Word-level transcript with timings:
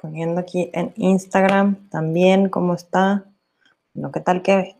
poniendo 0.00 0.40
aquí 0.40 0.70
en 0.72 0.92
Instagram 0.96 1.88
también 1.90 2.48
cómo 2.48 2.74
está. 2.74 3.24
No, 3.94 4.12
¿qué 4.12 4.20
tal 4.20 4.42
que 4.42 4.76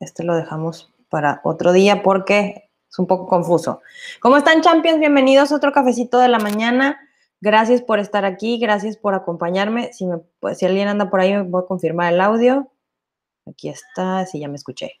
este 0.00 0.24
lo 0.24 0.36
dejamos 0.36 0.92
para 1.08 1.40
otro 1.44 1.72
día 1.72 2.02
porque 2.02 2.68
es 2.90 2.98
un 2.98 3.06
poco 3.06 3.26
confuso. 3.26 3.82
¿Cómo 4.20 4.36
están, 4.36 4.62
Champions? 4.62 4.98
Bienvenidos 4.98 5.52
a 5.52 5.56
otro 5.56 5.72
cafecito 5.72 6.18
de 6.18 6.28
la 6.28 6.38
mañana. 6.38 6.98
Gracias 7.40 7.82
por 7.82 7.98
estar 7.98 8.24
aquí, 8.24 8.58
gracias 8.58 8.96
por 8.96 9.14
acompañarme. 9.14 9.92
Si, 9.92 10.06
pues, 10.40 10.62
alguien 10.62 10.88
anda 10.88 11.10
por 11.10 11.20
ahí, 11.20 11.34
me 11.34 11.42
voy 11.42 11.62
a 11.62 11.66
confirmar 11.66 12.12
el 12.12 12.20
audio. 12.20 12.70
Aquí 13.46 13.68
está, 13.68 14.24
si 14.26 14.40
ya 14.40 14.48
me 14.48 14.56
escuché. 14.56 15.00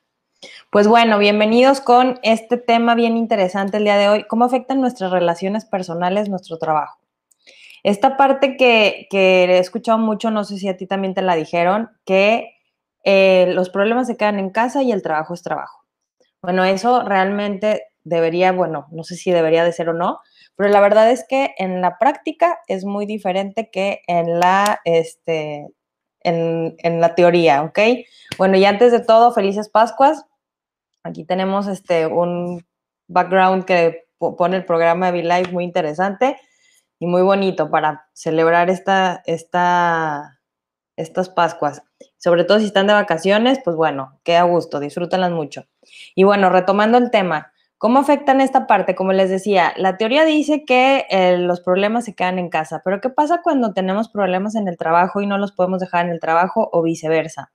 Pues 0.70 0.86
bueno, 0.86 1.18
bienvenidos 1.18 1.80
con 1.80 2.20
este 2.22 2.58
tema 2.58 2.94
bien 2.94 3.16
interesante 3.16 3.78
el 3.78 3.84
día 3.84 3.96
de 3.96 4.08
hoy. 4.08 4.24
¿Cómo 4.24 4.44
afectan 4.44 4.80
nuestras 4.80 5.10
relaciones 5.10 5.64
personales 5.64 6.28
nuestro 6.28 6.58
trabajo? 6.58 6.98
Esta 7.82 8.16
parte 8.16 8.56
que, 8.56 9.08
he 9.10 9.58
escuchado 9.58 9.98
mucho, 9.98 10.30
no 10.30 10.44
sé 10.44 10.58
si 10.58 10.68
a 10.68 10.76
ti 10.76 10.86
también 10.86 11.14
te 11.14 11.22
la 11.22 11.36
dijeron, 11.36 11.90
que 12.04 12.56
eh, 13.04 13.46
los 13.54 13.70
problemas 13.70 14.06
se 14.06 14.16
quedan 14.16 14.38
en 14.38 14.50
casa 14.50 14.82
y 14.82 14.92
el 14.92 15.02
trabajo 15.02 15.34
es 15.34 15.42
trabajo. 15.42 15.84
Bueno, 16.42 16.64
eso 16.64 17.02
realmente 17.02 17.84
debería, 18.04 18.52
bueno, 18.52 18.86
no 18.90 19.04
sé 19.04 19.16
si 19.16 19.30
debería 19.30 19.64
de 19.64 19.72
ser 19.72 19.88
o 19.88 19.94
no, 19.94 20.20
pero 20.56 20.70
la 20.70 20.80
verdad 20.80 21.10
es 21.10 21.24
que 21.28 21.54
en 21.58 21.80
la 21.80 21.98
práctica 21.98 22.58
es 22.66 22.84
muy 22.84 23.06
diferente 23.06 23.70
que 23.70 24.02
en 24.06 24.40
la, 24.40 24.80
este, 24.84 25.68
en, 26.20 26.74
en 26.78 27.00
la 27.00 27.14
teoría, 27.14 27.62
¿ok? 27.62 27.78
Bueno, 28.38 28.56
y 28.56 28.64
antes 28.64 28.92
de 28.92 29.00
todo, 29.00 29.32
felices 29.32 29.68
Pascuas. 29.68 30.24
Aquí 31.04 31.24
tenemos 31.24 31.68
este, 31.68 32.06
un 32.06 32.66
background 33.06 33.64
que 33.64 34.08
pone 34.18 34.56
el 34.56 34.64
programa 34.64 35.12
de 35.12 35.22
Live 35.22 35.52
muy 35.52 35.64
interesante 35.64 36.36
y 36.98 37.06
muy 37.06 37.22
bonito 37.22 37.70
para 37.70 38.08
celebrar 38.12 38.70
esta, 38.70 39.22
esta, 39.26 40.40
estas 40.96 41.28
Pascuas. 41.28 41.82
Sobre 42.16 42.44
todo 42.44 42.58
si 42.58 42.66
están 42.66 42.86
de 42.88 42.94
vacaciones, 42.94 43.60
pues 43.64 43.76
bueno, 43.76 44.18
qué 44.24 44.36
a 44.36 44.42
gusto, 44.42 44.80
disfrútenlas 44.80 45.30
mucho. 45.30 45.64
Y 46.14 46.24
bueno, 46.24 46.50
retomando 46.50 46.98
el 46.98 47.10
tema, 47.10 47.52
¿cómo 47.78 48.00
afectan 48.00 48.40
esta 48.40 48.66
parte? 48.66 48.96
Como 48.96 49.12
les 49.12 49.30
decía, 49.30 49.72
la 49.76 49.96
teoría 49.96 50.24
dice 50.24 50.64
que 50.64 51.06
eh, 51.10 51.38
los 51.38 51.60
problemas 51.60 52.04
se 52.04 52.14
quedan 52.14 52.38
en 52.38 52.50
casa, 52.50 52.82
pero 52.84 53.00
¿qué 53.00 53.10
pasa 53.10 53.40
cuando 53.42 53.72
tenemos 53.72 54.08
problemas 54.08 54.56
en 54.56 54.66
el 54.66 54.76
trabajo 54.76 55.20
y 55.20 55.26
no 55.26 55.38
los 55.38 55.52
podemos 55.52 55.78
dejar 55.80 56.06
en 56.06 56.12
el 56.12 56.20
trabajo 56.20 56.68
o 56.72 56.82
viceversa? 56.82 57.52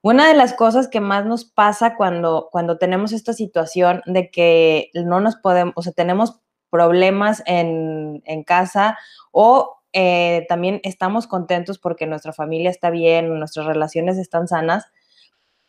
Una 0.00 0.28
de 0.28 0.34
las 0.34 0.54
cosas 0.54 0.88
que 0.88 1.00
más 1.00 1.26
nos 1.26 1.44
pasa 1.44 1.96
cuando, 1.96 2.48
cuando 2.52 2.78
tenemos 2.78 3.12
esta 3.12 3.32
situación 3.32 4.02
de 4.06 4.30
que 4.30 4.90
no 4.94 5.20
nos 5.20 5.36
podemos, 5.36 5.74
o 5.76 5.82
sea, 5.82 5.92
tenemos 5.92 6.40
problemas 6.70 7.42
en, 7.46 8.22
casa 8.46 8.98
o 9.32 9.76
eh, 9.92 10.46
también 10.48 10.80
estamos 10.84 11.26
contentos 11.26 11.78
porque 11.78 12.06
nuestra 12.06 12.32
familia 12.32 12.70
está 12.70 12.90
bien, 12.90 13.38
nuestras 13.38 13.66
relaciones 13.66 14.18
están 14.18 14.48
sanas, 14.48 14.86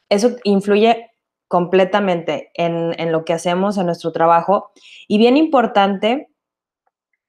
eso 0.09 0.35
influye 0.44 1.09
completamente 1.47 2.51
en, 2.53 2.94
en, 3.00 3.12
lo 3.12 3.25
que 3.25 3.34
hacemos, 3.34 3.78
en 3.78 3.88
nuestro 3.88 4.12
trabajo. 4.12 4.72
Y 5.07 5.18
bien 5.18 5.35
importante 5.35 6.29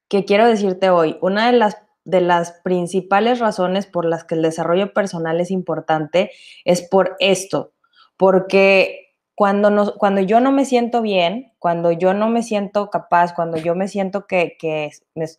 que 0.09 0.25
quiero 0.25 0.47
decirte 0.47 0.91
hoy, 0.91 1.17
una 1.23 1.47
de 1.47 1.57
las 1.57 1.77
de 2.05 2.21
las 2.21 2.53
principales 2.65 3.39
razones 3.39 3.87
por 3.87 4.05
las 4.05 4.25
que 4.25 4.35
el 4.35 4.43
desarrollo 4.43 4.93
personal 4.93 5.41
es 5.41 5.51
importante 5.51 6.31
es 6.65 6.83
por 6.83 7.17
esto, 7.19 7.73
porque 8.17 9.10
cuando, 9.41 9.95
cuando 9.97 10.21
yo 10.21 10.39
no 10.39 10.53
me 10.53 10.67
siento 10.67 11.01
bien, 11.01 11.55
cuando 11.59 11.93
yo 11.93 12.13
no 12.13 12.29
me 12.29 12.43
siento 12.43 12.91
capaz, 12.91 13.33
cuando 13.33 13.57
yo 13.57 13.75
me 13.75 13.89
siento 13.89 14.27
que, 14.27 14.59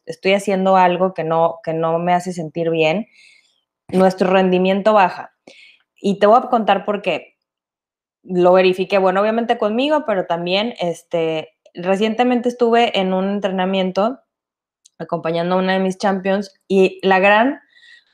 estoy 0.07 0.33
haciendo 0.33 0.75
algo 0.75 1.13
que 1.13 1.23
no, 1.23 1.59
que 1.63 1.75
no 1.75 1.99
me 1.99 2.11
hace 2.11 2.33
sentir 2.33 2.71
bien, 2.71 3.05
nuestro 3.89 4.31
rendimiento 4.31 4.93
baja. 4.93 5.35
Y 5.95 6.17
te 6.17 6.25
voy 6.25 6.39
a 6.39 6.49
contar 6.49 6.83
por 6.83 7.03
qué. 7.03 7.37
Lo 8.23 8.53
verifiqué, 8.53 8.97
bueno, 8.97 9.21
obviamente 9.21 9.59
conmigo, 9.59 10.03
pero 10.07 10.25
también 10.25 10.73
este, 10.79 11.49
recientemente 11.75 12.49
estuve 12.49 12.99
en 12.99 13.13
un 13.13 13.29
entrenamiento 13.29 14.19
acompañando 14.97 15.53
a 15.53 15.59
una 15.59 15.73
de 15.73 15.79
mis 15.79 15.99
champions 15.99 16.55
y 16.67 16.99
la 17.03 17.19
gran, 17.19 17.59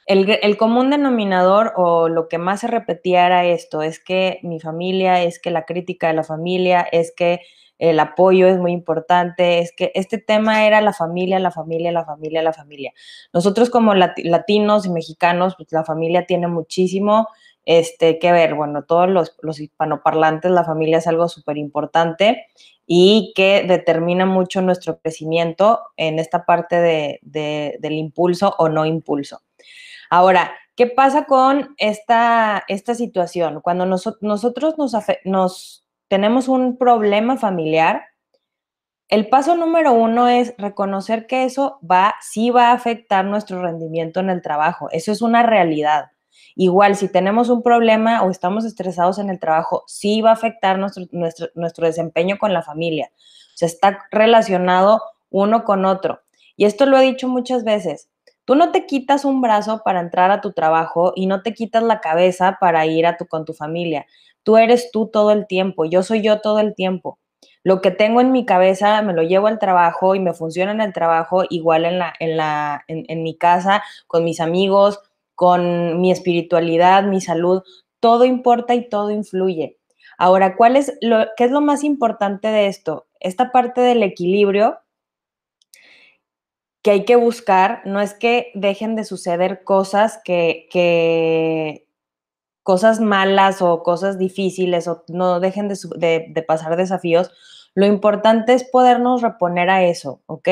el, 0.07 0.57
común 0.57 0.89
denominador 0.89 1.73
o 1.75 2.07
lo 2.07 2.29
que 2.29 2.37
más 2.37 2.61
se 2.61 2.67
repetía 2.67 3.25
era 3.25 3.45
esto, 3.45 3.81
es 3.81 3.99
que 3.99 4.39
mi 4.41 4.59
familia, 4.59 5.21
es 5.21 5.39
que 5.39 5.51
la 5.51 5.65
crítica 5.65 6.07
de 6.07 6.13
la 6.13 6.23
familia, 6.23 6.87
es 6.91 7.13
que 7.15 7.41
el 7.77 7.99
apoyo 7.99 8.47
es 8.47 8.57
muy 8.57 8.71
importante, 8.71 9.59
es 9.59 9.71
que 9.75 9.91
este 9.93 10.17
tema 10.17 10.65
era 10.65 10.81
la 10.81 10.93
familia, 10.93 11.39
la 11.39 11.51
familia, 11.51 11.91
la 11.91 12.05
familia, 12.05 12.41
la 12.41 12.53
familia. 12.53 12.93
Nosotros 13.33 13.69
como 13.69 13.93
latinos 13.93 14.85
y 14.85 14.89
mexicanos, 14.89 15.55
pues 15.57 15.71
la 15.71 15.83
familia 15.83 16.25
tiene 16.25 16.47
muchísimo 16.47 17.27
este, 17.65 18.17
que 18.17 18.31
ver, 18.31 18.55
bueno, 18.55 18.85
todos 18.85 19.09
los, 19.09 19.59
hispanoparlantes, 19.59 20.49
la 20.51 20.63
familia 20.63 20.99
es 20.99 21.07
algo 21.07 21.27
súper 21.27 21.57
importante 21.57 22.45
y 22.85 23.33
que 23.35 23.65
determina 23.67 24.25
mucho 24.25 24.61
nuestro 24.61 24.99
crecimiento 24.99 25.81
en 25.97 26.17
esta 26.17 26.45
parte 26.45 26.77
de, 26.77 27.19
del 27.21 27.93
impulso 27.93 28.55
o 28.57 28.69
no 28.69 28.85
impulso. 28.85 29.41
Ahora, 30.09 30.51
¿qué 30.75 30.87
pasa 30.87 31.25
con 31.25 31.75
esta, 31.77 32.63
esta 32.67 32.95
situación? 32.95 33.61
Cuando 33.61 33.85
nosotros 33.85 34.75
nos, 35.25 35.87
tenemos 36.07 36.47
un 36.47 36.77
problema 36.77 37.37
familiar, 37.37 38.03
el 39.09 39.29
paso 39.29 39.55
número 39.55 39.93
uno 39.93 40.27
es 40.27 40.53
reconocer 40.57 41.27
que 41.27 41.45
eso 41.45 41.79
va, 41.89 42.15
sí 42.21 42.49
va 42.49 42.69
a 42.69 42.73
afectar 42.73 43.23
nuestro 43.23 43.61
rendimiento 43.61 44.19
en 44.19 44.29
el 44.29 44.41
trabajo. 44.41 44.89
Eso 44.91 45.11
es 45.11 45.21
una 45.21 45.43
realidad. 45.43 46.11
Igual, 46.55 46.95
si 46.95 47.07
tenemos 47.07 47.49
un 47.49 47.63
problema 47.63 48.23
o 48.23 48.31
estamos 48.31 48.65
estresados 48.65 49.19
en 49.19 49.29
el 49.29 49.39
trabajo, 49.39 49.83
sí 49.87 50.21
va 50.21 50.31
a 50.31 50.33
afectar 50.33 50.77
nuestro, 50.77 51.05
nuestro, 51.55 51.85
desempeño 51.85 52.37
con 52.37 52.51
la 52.51 52.63
familia. 52.63 53.11
O 53.13 53.57
sea, 53.57 53.67
está 53.67 54.05
relacionado 54.11 55.01
uno 55.29 55.63
con 55.63 55.85
otro. 55.85 56.21
Y 56.55 56.65
esto 56.65 56.85
lo 56.85 56.97
he 56.97 57.03
dicho 57.03 57.27
muchas 57.27 57.63
veces. 57.63 58.09
Tú 58.47 58.55
no 58.55 58.71
te 58.71 58.85
quitas 58.85 59.25
un 59.25 59.41
brazo 59.41 59.81
para 59.83 59.99
entrar 59.99 60.31
a 60.31 60.39
tu 60.39 60.53
trabajo 60.53 61.11
y 61.17 61.25
no 61.25 61.41
te 61.41 61.53
quitas 61.53 61.83
la 61.83 61.99
cabeza 61.99 62.59
para 62.61 62.85
ir 62.85 63.05
a 63.05 63.17
tu, 63.17 63.25
con 63.27 63.43
tu 63.43 63.53
familia. 63.53 64.05
Tú 64.43 64.55
eres 64.55 64.89
tú 64.89 65.09
todo 65.11 65.31
el 65.31 65.47
tiempo, 65.47 65.83
yo 65.83 66.01
soy 66.01 66.21
yo 66.21 66.39
todo 66.39 66.59
el 66.59 66.73
tiempo. 66.73 67.19
Lo 67.61 67.81
que 67.81 67.91
tengo 67.91 68.21
en 68.21 68.31
mi 68.31 68.45
cabeza 68.45 69.01
me 69.01 69.11
lo 69.11 69.23
llevo 69.23 69.47
al 69.47 69.59
trabajo 69.59 70.15
y 70.15 70.21
me 70.21 70.33
funciona 70.33 70.71
en 70.71 70.79
el 70.79 70.93
trabajo, 70.93 71.43
igual 71.49 71.83
en, 71.83 71.99
la, 71.99 72.13
en, 72.21 72.37
la, 72.37 72.85
en 72.87 73.21
mi 73.21 73.37
casa, 73.37 73.83
con 74.07 74.23
mis 74.23 74.39
amigos, 74.39 75.01
con 75.35 75.99
mi 75.99 76.09
espiritualidad, 76.09 77.03
mi 77.03 77.19
salud, 77.19 77.63
todo 77.99 78.23
importa 78.23 78.75
y 78.75 78.87
todo 78.87 79.11
influye. 79.11 79.77
Ahora, 80.17 80.55
¿cuál 80.55 80.77
es 80.77 80.97
lo, 81.01 81.25
¿qué 81.35 81.43
es 81.43 81.51
lo 81.51 81.59
más 81.59 81.83
importante 81.83 82.47
de 82.47 82.67
esto? 82.67 83.07
Esta 83.19 83.51
parte 83.51 83.81
del 83.81 84.03
equilibrio 84.03 84.79
que 86.87 86.91
hay 86.91 87.03
que 87.03 87.17
buscar 87.17 87.81
no 87.83 87.99
es 87.99 88.13
que 88.13 88.49
dejen 88.55 88.95
de 88.95 89.03
suceder 89.03 89.65
cosas 89.65 90.21
que, 90.23 91.85
cosas 92.63 93.01
malas 93.01 93.61
o 93.61 93.83
cosas 93.83 94.17
difíciles 94.17 94.87
o 94.87 95.03
no 95.09 95.41
dejen 95.41 95.67
de, 95.67 96.45
pasar 96.47 96.77
desafíos, 96.77 97.29
lo 97.75 97.85
importante 97.85 98.53
es 98.53 98.63
podernos 98.63 99.21
reponer 99.21 99.69
a 99.69 99.83
eso, 99.83 100.21
¿ok? 100.27 100.47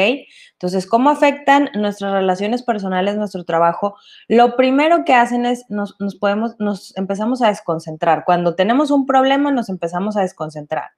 Entonces, 0.51 0.87
¿cómo 0.87 1.09
afectan 1.09 1.69
nuestras 1.73 2.11
relaciones 2.11 2.63
personales, 2.63 3.15
nuestro 3.15 3.45
trabajo? 3.45 3.95
Lo 4.27 4.57
primero 4.57 5.05
que 5.05 5.13
hacen 5.13 5.45
es 5.45 5.63
nos, 5.69 5.95
podemos, 6.19 6.57
nos 6.59 6.97
empezamos 6.97 7.41
a 7.43 7.47
desconcentrar. 7.47 8.25
Cuando 8.25 8.55
tenemos 8.55 8.91
un 8.91 9.05
problema, 9.05 9.51
nos 9.51 9.69
empezamos 9.69 10.17
a 10.17 10.21
desconcentrar 10.21 10.89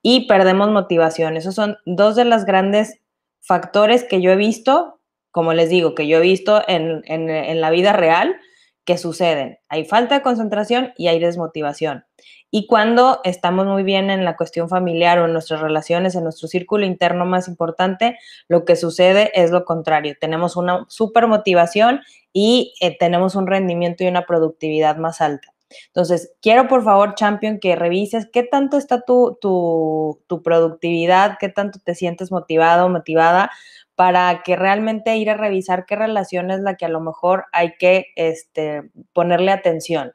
y 0.00 0.26
perdemos 0.26 0.70
motivación. 0.70 1.36
Esos 1.36 1.54
son 1.54 1.76
dos 1.84 2.16
de 2.16 2.24
los 2.24 2.46
grandes 2.46 2.99
factores 3.40 4.04
que 4.04 4.20
yo 4.20 4.30
he 4.30 4.36
visto, 4.36 5.00
como 5.30 5.52
les 5.52 5.68
digo, 5.68 5.94
que 5.94 6.06
yo 6.06 6.18
he 6.18 6.22
visto 6.22 6.62
en, 6.66 7.02
en 7.06 7.60
la 7.60 7.70
vida 7.70 7.92
real 7.92 8.36
que 8.84 8.98
suceden. 8.98 9.58
Hay 9.68 9.84
falta 9.84 10.16
de 10.16 10.22
concentración 10.22 10.92
y 10.96 11.08
hay 11.08 11.18
desmotivación. 11.18 12.04
Y 12.50 12.66
cuando 12.66 13.20
estamos 13.22 13.66
muy 13.66 13.84
bien 13.84 14.10
en 14.10 14.24
la 14.24 14.36
cuestión 14.36 14.68
familiar 14.68 15.20
o 15.20 15.26
en 15.26 15.32
nuestras 15.32 15.60
relaciones, 15.60 16.16
en 16.16 16.24
nuestro 16.24 16.48
círculo 16.48 16.84
interno 16.84 17.24
más 17.24 17.46
importante, 17.46 18.18
lo 18.48 18.64
que 18.64 18.74
sucede 18.74 19.30
es 19.34 19.52
lo 19.52 19.64
contrario. 19.64 20.16
Tenemos 20.20 20.56
una 20.56 20.86
super 20.88 21.28
motivación 21.28 22.00
y 22.32 22.74
eh, 22.80 22.96
tenemos 22.98 23.36
un 23.36 23.46
rendimiento 23.46 24.02
y 24.02 24.08
una 24.08 24.26
productividad 24.26 24.96
más 24.96 25.20
alta. 25.20 25.54
Entonces, 25.86 26.32
quiero 26.42 26.68
por 26.68 26.84
favor, 26.84 27.14
Champion, 27.14 27.58
que 27.58 27.76
revises 27.76 28.28
qué 28.32 28.42
tanto 28.42 28.76
está 28.76 29.02
tu, 29.02 29.38
tu, 29.40 30.22
tu 30.26 30.42
productividad, 30.42 31.36
qué 31.38 31.48
tanto 31.48 31.78
te 31.84 31.94
sientes 31.94 32.30
motivado, 32.30 32.88
motivada, 32.88 33.50
para 33.94 34.42
que 34.42 34.56
realmente 34.56 35.16
ir 35.16 35.30
a 35.30 35.36
revisar 35.36 35.84
qué 35.86 35.96
relación 35.96 36.50
es 36.50 36.60
la 36.60 36.76
que 36.76 36.86
a 36.86 36.88
lo 36.88 37.00
mejor 37.00 37.44
hay 37.52 37.74
que 37.78 38.06
este, 38.16 38.90
ponerle 39.12 39.52
atención. 39.52 40.14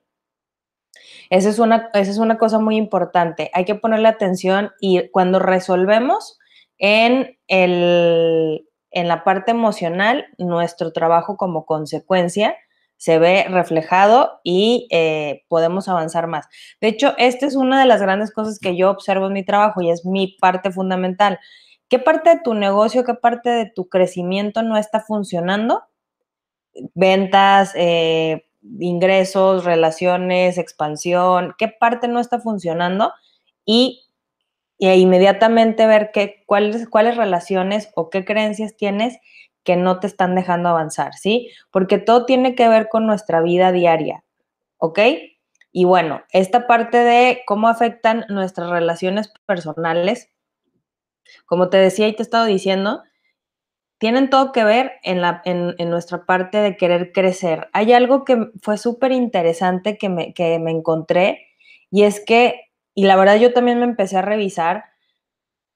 Esa 1.30 1.50
es, 1.50 1.60
una, 1.60 1.90
esa 1.94 2.12
es 2.12 2.18
una 2.18 2.38
cosa 2.38 2.60
muy 2.60 2.78
importante. 2.78 3.52
Hay 3.54 3.66
que 3.66 3.76
ponerle 3.76 4.08
atención 4.08 4.72
y 4.80 5.10
cuando 5.10 5.40
resolvemos 5.40 6.40
en 6.78 7.38
el, 7.48 8.68
en 8.92 9.08
la 9.08 9.24
parte 9.24 9.52
emocional, 9.52 10.26
nuestro 10.38 10.92
trabajo 10.92 11.38
como 11.38 11.66
consecuencia 11.66 12.56
se 13.06 13.20
ve 13.20 13.46
reflejado 13.48 14.40
y 14.44 14.88
eh, 14.90 15.44
podemos 15.48 15.88
avanzar 15.88 16.26
más. 16.26 16.48
De 16.82 16.88
hecho, 16.88 17.14
esta 17.20 17.46
es 17.46 17.56
una 17.56 17.80
de 17.80 17.86
las 17.86 18.02
grandes 18.02 18.34
cosas 18.34 18.58
que 18.58 18.76
yo 18.76 18.90
observo 18.90 19.28
en 19.28 19.34
mi 19.34 19.46
trabajo 19.46 19.80
y 19.80 19.92
es 19.92 20.08
mi 20.08 20.36
parte 20.42 20.72
fundamental. 20.72 21.38
¿Qué 21.88 22.00
parte 22.00 22.32
de 22.32 22.42
tu 22.44 22.56
negocio, 22.56 23.04
qué 23.04 23.14
parte 23.14 23.52
de 23.52 23.70
tu 23.70 23.90
crecimiento 23.90 24.64
no 24.64 24.76
está 24.76 25.02
funcionando? 25.02 25.84
Ventas, 26.96 27.74
eh, 27.76 28.48
ingresos, 28.80 29.66
relaciones, 29.66 30.58
expansión, 30.58 31.54
¿qué 31.60 31.68
parte 31.68 32.08
no 32.08 32.20
está 32.20 32.40
funcionando? 32.40 33.14
Y, 33.66 34.02
inmediatamente 34.80 35.86
ver 35.86 36.10
qué, 36.12 36.44
cuáles, 36.48 36.90
cuáles 36.90 37.18
relaciones 37.18 37.92
o 37.94 38.10
qué 38.10 38.26
creencias 38.26 38.76
tienes 38.76 39.20
que 39.66 39.76
no 39.76 40.00
te 40.00 40.08
están 40.08 40.36
dejando 40.36 40.70
avanzar, 40.70 41.16
¿sí? 41.16 41.50
Porque 41.72 41.98
todo 41.98 42.26
tiene 42.26 42.56
que 42.56 42.70
ver 42.70 42.88
con 42.88 43.06
nuestra 43.06 43.42
vida 43.42 43.72
diaria, 43.74 44.24
¿ok? 44.78 45.00
Y 45.72 45.84
bueno, 45.84 46.22
esta 46.30 46.68
parte 46.68 47.00
de 47.00 47.42
cómo 47.46 47.68
afectan 47.68 48.26
nuestras 48.30 48.70
relaciones 48.70 49.34
personales, 49.46 50.30
como 51.46 51.70
te 51.70 51.78
decía 51.78 52.08
y 52.08 52.14
te 52.14 52.22
he 52.22 52.24
estado 52.24 52.46
diciendo, 52.46 53.04
tienen 53.98 54.30
todo 54.30 54.52
que 54.52 54.64
ver 54.64 54.94
en, 55.04 55.22
la, 55.22 55.42
en, 55.46 55.76
nuestra 55.90 56.26
parte 56.26 56.60
de 56.60 56.78
querer 56.78 57.12
crecer. 57.12 57.70
Hay 57.74 57.92
algo 57.92 58.24
que 58.24 58.52
fue 58.62 58.78
súper 58.78 59.12
interesante 59.12 59.98
que 59.98 60.10
me, 60.10 60.34
que 60.34 60.60
me 60.60 60.72
encontré 60.72 61.48
y 61.90 62.04
es 62.04 62.24
que, 62.24 62.72
y 62.94 63.06
la 63.06 63.16
verdad 63.16 63.38
yo 63.38 63.52
también 63.52 63.80
me 63.80 63.86
empecé 63.86 64.18
a 64.18 64.22
revisar, 64.22 64.86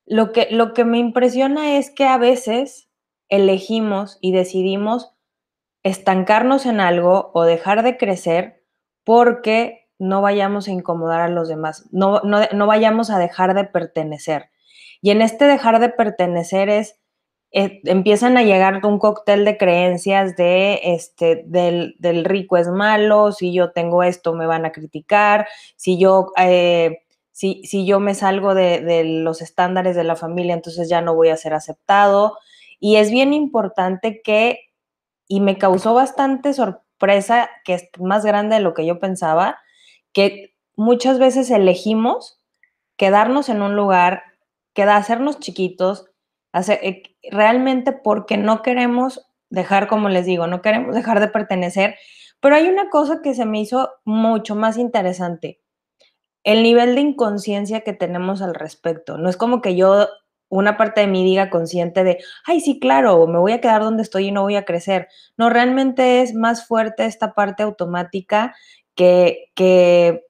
lo 0.06 0.32
que, 0.32 0.48
lo 0.52 0.74
que 0.74 0.86
me 0.86 1.00
impresiona 1.00 1.78
es 1.78 1.92
que 1.92 2.06
a 2.06 2.18
veces 2.18 2.89
elegimos 3.30 4.18
y 4.22 4.32
decidimos 4.32 5.14
estancarnos 5.84 6.66
en 6.66 6.80
algo 6.80 7.32
o 7.34 7.44
dejar 7.44 7.84
de 7.84 7.98
crecer 7.98 8.64
porque 9.04 9.88
no 9.98 10.22
vayamos 10.22 10.68
a 10.68 10.72
incomodar 10.72 11.22
a 11.22 11.30
los 11.30 11.48
demás, 11.48 11.88
no, 11.92 12.22
no, 12.22 12.42
no 12.54 12.68
vayamos 12.68 13.10
a 13.10 13.20
dejar 13.20 13.54
de 13.54 13.66
pertenecer. 13.66 14.50
Y 15.02 15.12
en 15.12 15.22
este 15.22 15.46
dejar 15.46 15.80
de 15.80 15.90
pertenecer 15.90 16.70
es, 16.70 17.00
eh, 17.52 17.82
empiezan 17.86 18.38
a 18.38 18.44
llegar 18.44 18.86
un 18.86 19.00
cóctel 19.00 19.44
de 19.44 19.58
creencias 19.58 20.36
de, 20.36 20.80
este, 20.84 21.44
del, 21.48 21.96
del, 22.00 22.24
rico 22.24 22.58
es 22.58 22.68
malo, 22.68 23.32
si 23.32 23.54
yo 23.54 23.72
tengo 23.72 24.04
esto 24.04 24.34
me 24.34 24.46
van 24.46 24.66
a 24.66 24.72
criticar, 24.72 25.48
si 25.76 25.98
yo, 25.98 26.32
eh, 26.38 27.00
si, 27.32 27.64
si, 27.66 27.86
yo 27.86 28.00
me 28.00 28.14
salgo 28.14 28.54
de, 28.54 28.82
de 28.82 29.04
los 29.04 29.42
estándares 29.42 29.96
de 29.96 30.04
la 30.04 30.16
familia, 30.16 30.54
entonces 30.54 30.90
ya 30.90 31.02
no 31.02 31.16
voy 31.16 31.30
a 31.30 31.38
ser 31.38 31.54
aceptado. 31.54 32.38
Y 32.80 32.96
es 32.98 33.12
bien 33.12 33.34
importante 33.34 34.22
que, 34.24 34.60
y 35.28 35.42
me 35.42 35.58
causó 35.58 35.94
bastante 35.94 36.54
sorpresa, 36.54 37.50
que 37.66 37.74
es 37.76 37.90
más 38.00 38.26
grande 38.26 38.56
de 38.56 38.62
lo 38.62 38.74
que 38.74 38.86
yo 38.86 39.00
pensaba, 39.00 39.60
que 40.14 40.56
muchas 40.76 41.20
veces 41.20 41.52
elegimos 41.52 42.40
quedarnos 42.98 43.50
en 43.50 43.62
un 43.62 43.76
lugar 43.76 44.24
queda 44.74 44.96
hacernos 44.96 45.40
chiquitos, 45.40 46.06
eh, 46.54 47.04
realmente 47.32 47.92
porque 47.92 48.38
no 48.38 48.62
queremos 48.62 49.28
dejar, 49.50 49.88
como 49.88 50.10
les 50.10 50.26
digo, 50.26 50.48
no 50.48 50.62
queremos 50.62 50.96
dejar 50.96 51.20
de 51.20 51.28
pertenecer, 51.28 51.96
pero 52.40 52.56
hay 52.56 52.68
una 52.68 52.90
cosa 52.90 53.22
que 53.22 53.34
se 53.34 53.46
me 53.46 53.60
hizo 53.60 53.90
mucho 54.06 54.56
más 54.56 54.78
interesante, 54.78 55.60
el 56.44 56.64
nivel 56.64 56.96
de 56.96 57.02
inconsciencia 57.02 57.82
que 57.82 57.94
tenemos 57.94 58.42
al 58.42 58.56
respecto. 58.56 59.18
No 59.18 59.30
es 59.30 59.38
como 59.38 59.62
que 59.62 59.76
yo, 59.76 60.08
una 60.50 60.78
parte 60.78 61.02
de 61.02 61.08
mí 61.08 61.24
diga 61.24 61.50
consciente 61.50 62.04
de, 62.04 62.20
ay, 62.46 62.60
sí, 62.62 62.80
claro, 62.80 63.28
me 63.28 63.40
voy 63.40 63.54
a 63.54 63.62
quedar 63.62 63.82
donde 63.82 64.04
estoy 64.04 64.28
y 64.28 64.32
no 64.32 64.42
voy 64.42 64.56
a 64.56 64.66
crecer. 64.66 65.08
No, 65.38 65.50
realmente 65.50 66.22
es 66.22 66.34
más 66.34 66.68
fuerte 66.68 67.06
esta 67.06 67.34
parte 67.34 67.64
automática 67.64 68.56
que, 68.96 69.52
que 69.56 70.26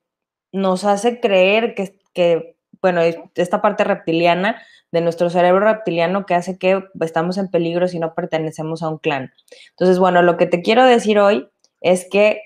nos 0.51 0.83
hace 0.83 1.19
creer 1.19 1.73
que, 1.73 1.97
que 2.13 2.57
bueno, 2.81 3.01
esta 3.35 3.61
parte 3.61 3.83
reptiliana 3.83 4.61
de 4.91 5.01
nuestro 5.01 5.29
cerebro 5.29 5.61
reptiliano 5.61 6.25
que 6.25 6.35
hace 6.35 6.57
que 6.57 6.83
estamos 7.01 7.37
en 7.37 7.49
peligro 7.49 7.87
si 7.87 7.99
no 7.99 8.13
pertenecemos 8.13 8.81
a 8.83 8.89
un 8.89 8.97
clan. 8.97 9.33
Entonces, 9.71 9.99
bueno, 9.99 10.21
lo 10.21 10.37
que 10.37 10.47
te 10.47 10.61
quiero 10.61 10.83
decir 10.83 11.19
hoy 11.19 11.47
es 11.81 12.07
que 12.09 12.41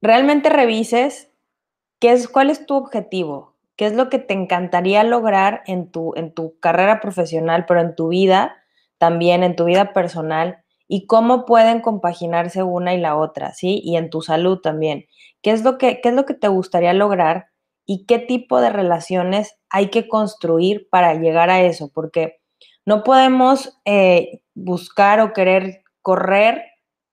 realmente 0.00 0.48
revises 0.48 1.30
qué 1.98 2.12
es, 2.12 2.28
cuál 2.28 2.50
es 2.50 2.66
tu 2.66 2.74
objetivo, 2.74 3.51
qué 3.76 3.86
es 3.86 3.94
lo 3.94 4.08
que 4.08 4.18
te 4.18 4.34
encantaría 4.34 5.04
lograr 5.04 5.62
en 5.66 5.90
tu, 5.90 6.14
en 6.16 6.32
tu 6.32 6.58
carrera 6.60 7.00
profesional, 7.00 7.64
pero 7.66 7.80
en 7.80 7.94
tu 7.94 8.08
vida 8.08 8.56
también, 8.98 9.42
en 9.42 9.56
tu 9.56 9.64
vida 9.64 9.92
personal, 9.92 10.64
y 10.88 11.06
cómo 11.06 11.46
pueden 11.46 11.80
compaginarse 11.80 12.62
una 12.62 12.94
y 12.94 13.00
la 13.00 13.16
otra, 13.16 13.52
¿sí? 13.54 13.80
Y 13.82 13.96
en 13.96 14.10
tu 14.10 14.22
salud 14.22 14.58
también. 14.58 15.06
¿Qué 15.42 15.50
es 15.50 15.64
lo 15.64 15.78
que, 15.78 16.00
qué 16.00 16.10
es 16.10 16.14
lo 16.14 16.26
que 16.26 16.34
te 16.34 16.48
gustaría 16.48 16.92
lograr? 16.92 17.52
y 17.86 18.06
qué 18.06 18.18
tipo 18.18 18.60
de 18.60 18.70
relaciones 18.70 19.58
hay 19.68 19.90
que 19.90 20.08
construir 20.08 20.88
para 20.90 21.14
llegar 21.14 21.50
a 21.50 21.62
eso, 21.62 21.90
porque 21.92 22.40
no 22.86 23.02
podemos 23.02 23.78
eh, 23.84 24.42
buscar 24.54 25.20
o 25.20 25.32
querer 25.32 25.82
correr 26.00 26.64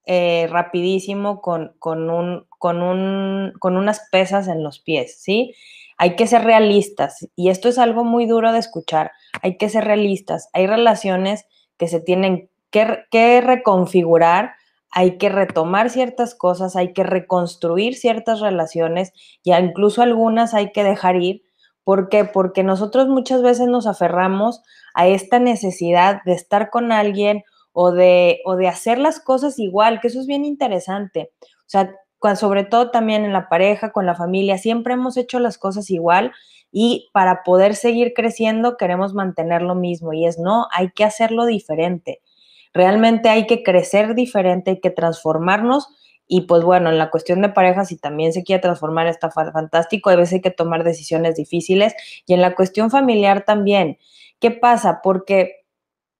eh, 0.05 0.47
rapidísimo 0.49 1.41
con, 1.41 1.75
con, 1.79 2.09
un, 2.09 2.47
con, 2.57 2.81
un, 2.81 3.53
con 3.59 3.77
unas 3.77 4.07
pesas 4.11 4.47
en 4.47 4.63
los 4.63 4.79
pies, 4.79 5.21
¿sí? 5.21 5.53
Hay 5.99 6.15
que 6.15 6.27
ser 6.27 6.45
realistas 6.45 7.27
y 7.35 7.49
esto 7.49 7.67
es 7.67 7.77
algo 7.77 8.05
muy 8.05 8.25
duro 8.25 8.53
de 8.53 8.59
escuchar. 8.59 9.11
Hay 9.43 9.57
que 9.57 9.67
ser 9.67 9.83
realistas. 9.83 10.49
Hay 10.53 10.65
relaciones 10.65 11.45
que 11.77 11.89
se 11.89 11.99
tienen 11.99 12.49
que, 12.71 13.41
reconfigurar 13.41 14.53
hay 14.91 15.19
que 15.19 15.29
retomar 15.29 15.91
ciertas 15.91 16.33
cosas, 16.33 16.75
hay 16.75 16.93
que 16.93 17.03
reconstruir 17.03 17.95
ciertas 17.95 18.39
relaciones 18.39 19.11
y 19.43 19.53
incluso 19.53 20.01
algunas 20.01 20.55
hay 20.55 20.71
que 20.71 20.83
dejar 20.83 21.17
ir. 21.17 21.43
¿Por 21.83 22.09
qué? 22.09 22.25
Porque 22.25 22.63
nosotros 22.63 23.07
muchas 23.07 23.43
veces 23.43 23.67
nos 23.67 23.85
aferramos 23.85 24.63
a 24.95 25.07
esta 25.07 25.37
necesidad 25.37 26.21
de 26.25 26.33
estar 26.33 26.71
con 26.71 26.91
alguien 26.91 27.43
o 27.71 27.91
de, 27.91 28.39
o 28.45 28.55
de 28.55 28.67
hacer 28.67 28.97
las 28.97 29.19
cosas 29.19 29.59
igual, 29.59 29.99
que 29.99 30.07
eso 30.07 30.21
es 30.21 30.25
bien 30.27 30.43
interesante. 30.43 31.31
O 31.41 31.67
sea, 31.67 31.93
sobre 32.35 32.63
todo 32.63 32.91
también 32.91 33.25
en 33.25 33.33
la 33.33 33.49
pareja, 33.49 33.91
con 33.91 34.05
la 34.05 34.15
familia, 34.15 34.57
siempre 34.57 34.93
hemos 34.93 35.17
hecho 35.17 35.39
las 35.39 35.57
cosas 35.57 35.89
igual 35.89 36.31
y 36.71 37.09
para 37.13 37.43
poder 37.43 37.75
seguir 37.75 38.13
creciendo 38.13 38.77
queremos 38.77 39.13
mantener 39.13 39.61
lo 39.61 39.75
mismo 39.75 40.13
y 40.13 40.25
es 40.25 40.37
no, 40.37 40.67
hay 40.71 40.91
que 40.91 41.03
hacerlo 41.03 41.45
diferente. 41.45 42.21
Realmente 42.73 43.29
hay 43.29 43.47
que 43.47 43.63
crecer 43.63 44.13
diferente, 44.15 44.71
hay 44.71 44.79
que 44.79 44.91
transformarnos 44.91 45.87
y 46.27 46.41
pues 46.41 46.63
bueno, 46.63 46.91
en 46.91 46.99
la 46.99 47.09
cuestión 47.09 47.41
de 47.41 47.49
pareja, 47.49 47.85
si 47.85 47.97
también 47.97 48.33
se 48.33 48.43
quiere 48.43 48.61
transformar, 48.61 49.07
está 49.07 49.31
fantástico, 49.31 50.11
a 50.11 50.15
veces 50.15 50.35
hay 50.35 50.41
que 50.41 50.51
tomar 50.51 50.83
decisiones 50.83 51.35
difíciles 51.35 51.95
y 52.27 52.33
en 52.33 52.41
la 52.41 52.53
cuestión 52.53 52.91
familiar 52.91 53.45
también. 53.45 53.97
¿Qué 54.39 54.51
pasa? 54.51 54.99
Porque 55.01 55.58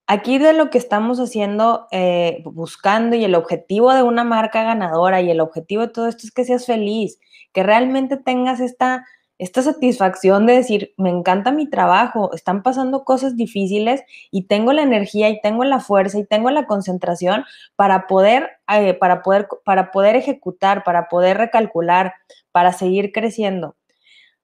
aquí 0.10 0.40
de 0.40 0.54
lo 0.54 0.72
que 0.72 0.80
estamos 0.80 1.20
haciendo, 1.20 1.88
eh, 1.92 2.42
buscando 2.44 3.16
y 3.16 3.24
el 3.24 3.36
objetivo 3.36 3.94
de 3.94 4.02
una 4.02 4.24
marca 4.24 4.64
ganadora 4.64 5.22
y 5.22 5.30
el 5.30 5.40
objetivo 5.40 5.84
de 5.84 5.90
todo 5.90 6.08
esto 6.08 6.26
es 6.26 6.32
que 6.32 6.44
seas 6.44 6.66
feliz, 6.66 7.20
que 7.54 7.62
realmente 7.62 8.18
tengas 8.18 8.60
esta 8.60 9.06
esta 9.38 9.62
satisfacción 9.62 10.46
de 10.46 10.54
decir, 10.54 10.94
me 10.98 11.10
encanta 11.10 11.54
mi 11.54 11.70
trabajo, 11.70 12.34
están 12.34 12.62
pasando 12.62 13.06
cosas 13.06 13.38
difíciles 13.38 14.04
y 14.32 14.48
tengo 14.48 14.74
la 14.74 14.82
energía 14.82 15.30
y 15.30 15.40
tengo 15.40 15.64
la 15.64 15.80
fuerza 15.80 16.20
y 16.20 16.26
tengo 16.26 16.52
la 16.52 16.66
concentración 16.66 17.46
para 17.78 18.06
poder, 18.06 18.50
eh, 18.68 18.96
para 18.96 19.22
poder, 19.22 19.48
para 19.64 19.92
poder 19.92 20.18
ejecutar, 20.18 20.84
para 20.84 21.08
poder 21.08 21.38
recalcular, 21.38 22.16
para 22.52 22.74
seguir 22.74 23.14
creciendo. 23.14 23.78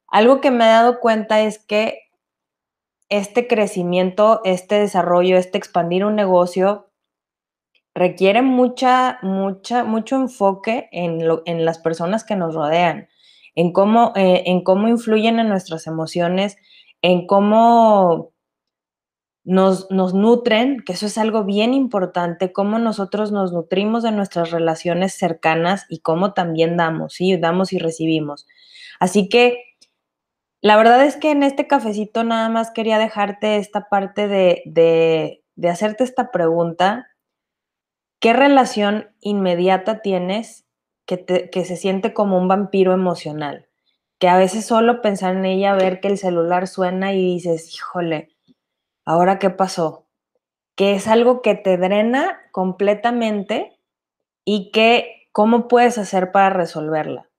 Algo 0.07 0.39
que 0.39 0.49
me 0.49 0.63
he 0.63 0.69
dado 0.69 1.01
cuenta 1.01 1.41
es 1.41 1.59
que 1.59 2.04
este 3.09 3.47
crecimiento, 3.47 4.41
este 4.43 4.79
desarrollo, 4.79 5.37
este 5.37 5.57
expandir 5.57 6.05
un 6.05 6.15
negocio 6.15 6.91
requiere 7.93 8.41
mucha, 8.41 9.19
mucha, 9.21 9.83
mucho 9.83 10.17
enfoque 10.17 10.89
en, 10.91 11.65
las 11.65 11.79
personas 11.79 12.23
que 12.23 12.35
nos 12.35 12.53
rodean 12.53 13.07
en 13.55 13.71
cómo, 13.71 14.11
eh, 14.15 14.43
en 14.47 14.63
cómo 14.63 14.89
influyen 14.89 15.39
en 15.39 15.47
nuestras 15.47 15.87
emociones, 15.87 16.57
en 17.01 17.25
cómo 17.25 18.33
nos, 19.45 19.89
nos, 19.91 20.13
nutren, 20.13 20.83
que 20.85 20.93
eso 20.93 21.05
es 21.05 21.17
algo 21.17 21.45
bien 21.45 21.73
importante, 21.73 22.51
cómo 22.51 22.79
nosotros 22.79 23.31
nos 23.31 23.53
nutrimos 23.53 24.03
de 24.03 24.11
nuestras 24.11 24.51
relaciones 24.51 25.13
cercanas 25.13 25.85
y 25.87 25.99
cómo 25.99 26.33
también 26.33 26.75
damos, 26.75 27.13
¿sí? 27.13 27.37
Damos 27.37 27.71
y 27.71 27.77
recibimos. 27.77 28.45
Así 28.99 29.29
que 29.29 29.74
la 30.65 30.77
verdad 30.77 31.05
es 31.05 31.15
que 31.15 31.29
en 31.29 31.43
este 31.43 31.67
cafecito 31.67 32.23
nada 32.23 32.49
más 32.49 32.71
quería 32.71 32.97
dejarte 32.97 33.57
esta 33.57 33.87
parte 33.87 34.27
de, 34.27 34.63
de, 34.65 35.69
hacerte 35.69 36.03
esta 36.03 36.31
pregunta. 36.31 37.07
¿Qué 38.19 38.33
relación 38.33 39.15
inmediata 39.19 40.01
tienes 40.01 40.65
que, 41.05 41.51
se 41.53 41.75
siente 41.75 42.15
como 42.15 42.39
un 42.39 42.47
vampiro 42.47 42.93
emocional, 42.93 43.67
que 44.17 44.27
a 44.27 44.37
veces 44.37 44.65
solo 44.65 45.03
pensar 45.03 45.35
en 45.35 45.45
ella, 45.45 45.75
ver 45.75 45.99
que 45.99 46.07
el 46.07 46.17
celular 46.17 46.65
suena 46.65 47.13
y 47.13 47.23
dices, 47.23 47.71
híjole, 47.75 48.29
¿ahora 49.05 49.37
qué 49.37 49.51
pasó? 49.51 50.07
que 50.75 50.95
es 50.95 51.07
algo 51.07 51.43
que 51.43 51.53
te 51.53 51.77
drena 51.77 52.41
completamente 52.51 53.79
y 54.43 54.71
que 54.71 55.27
cómo 55.31 55.67
puedes 55.67 55.99
hacer 55.99 56.31
para 56.31 56.49
resolverla. 56.49 57.29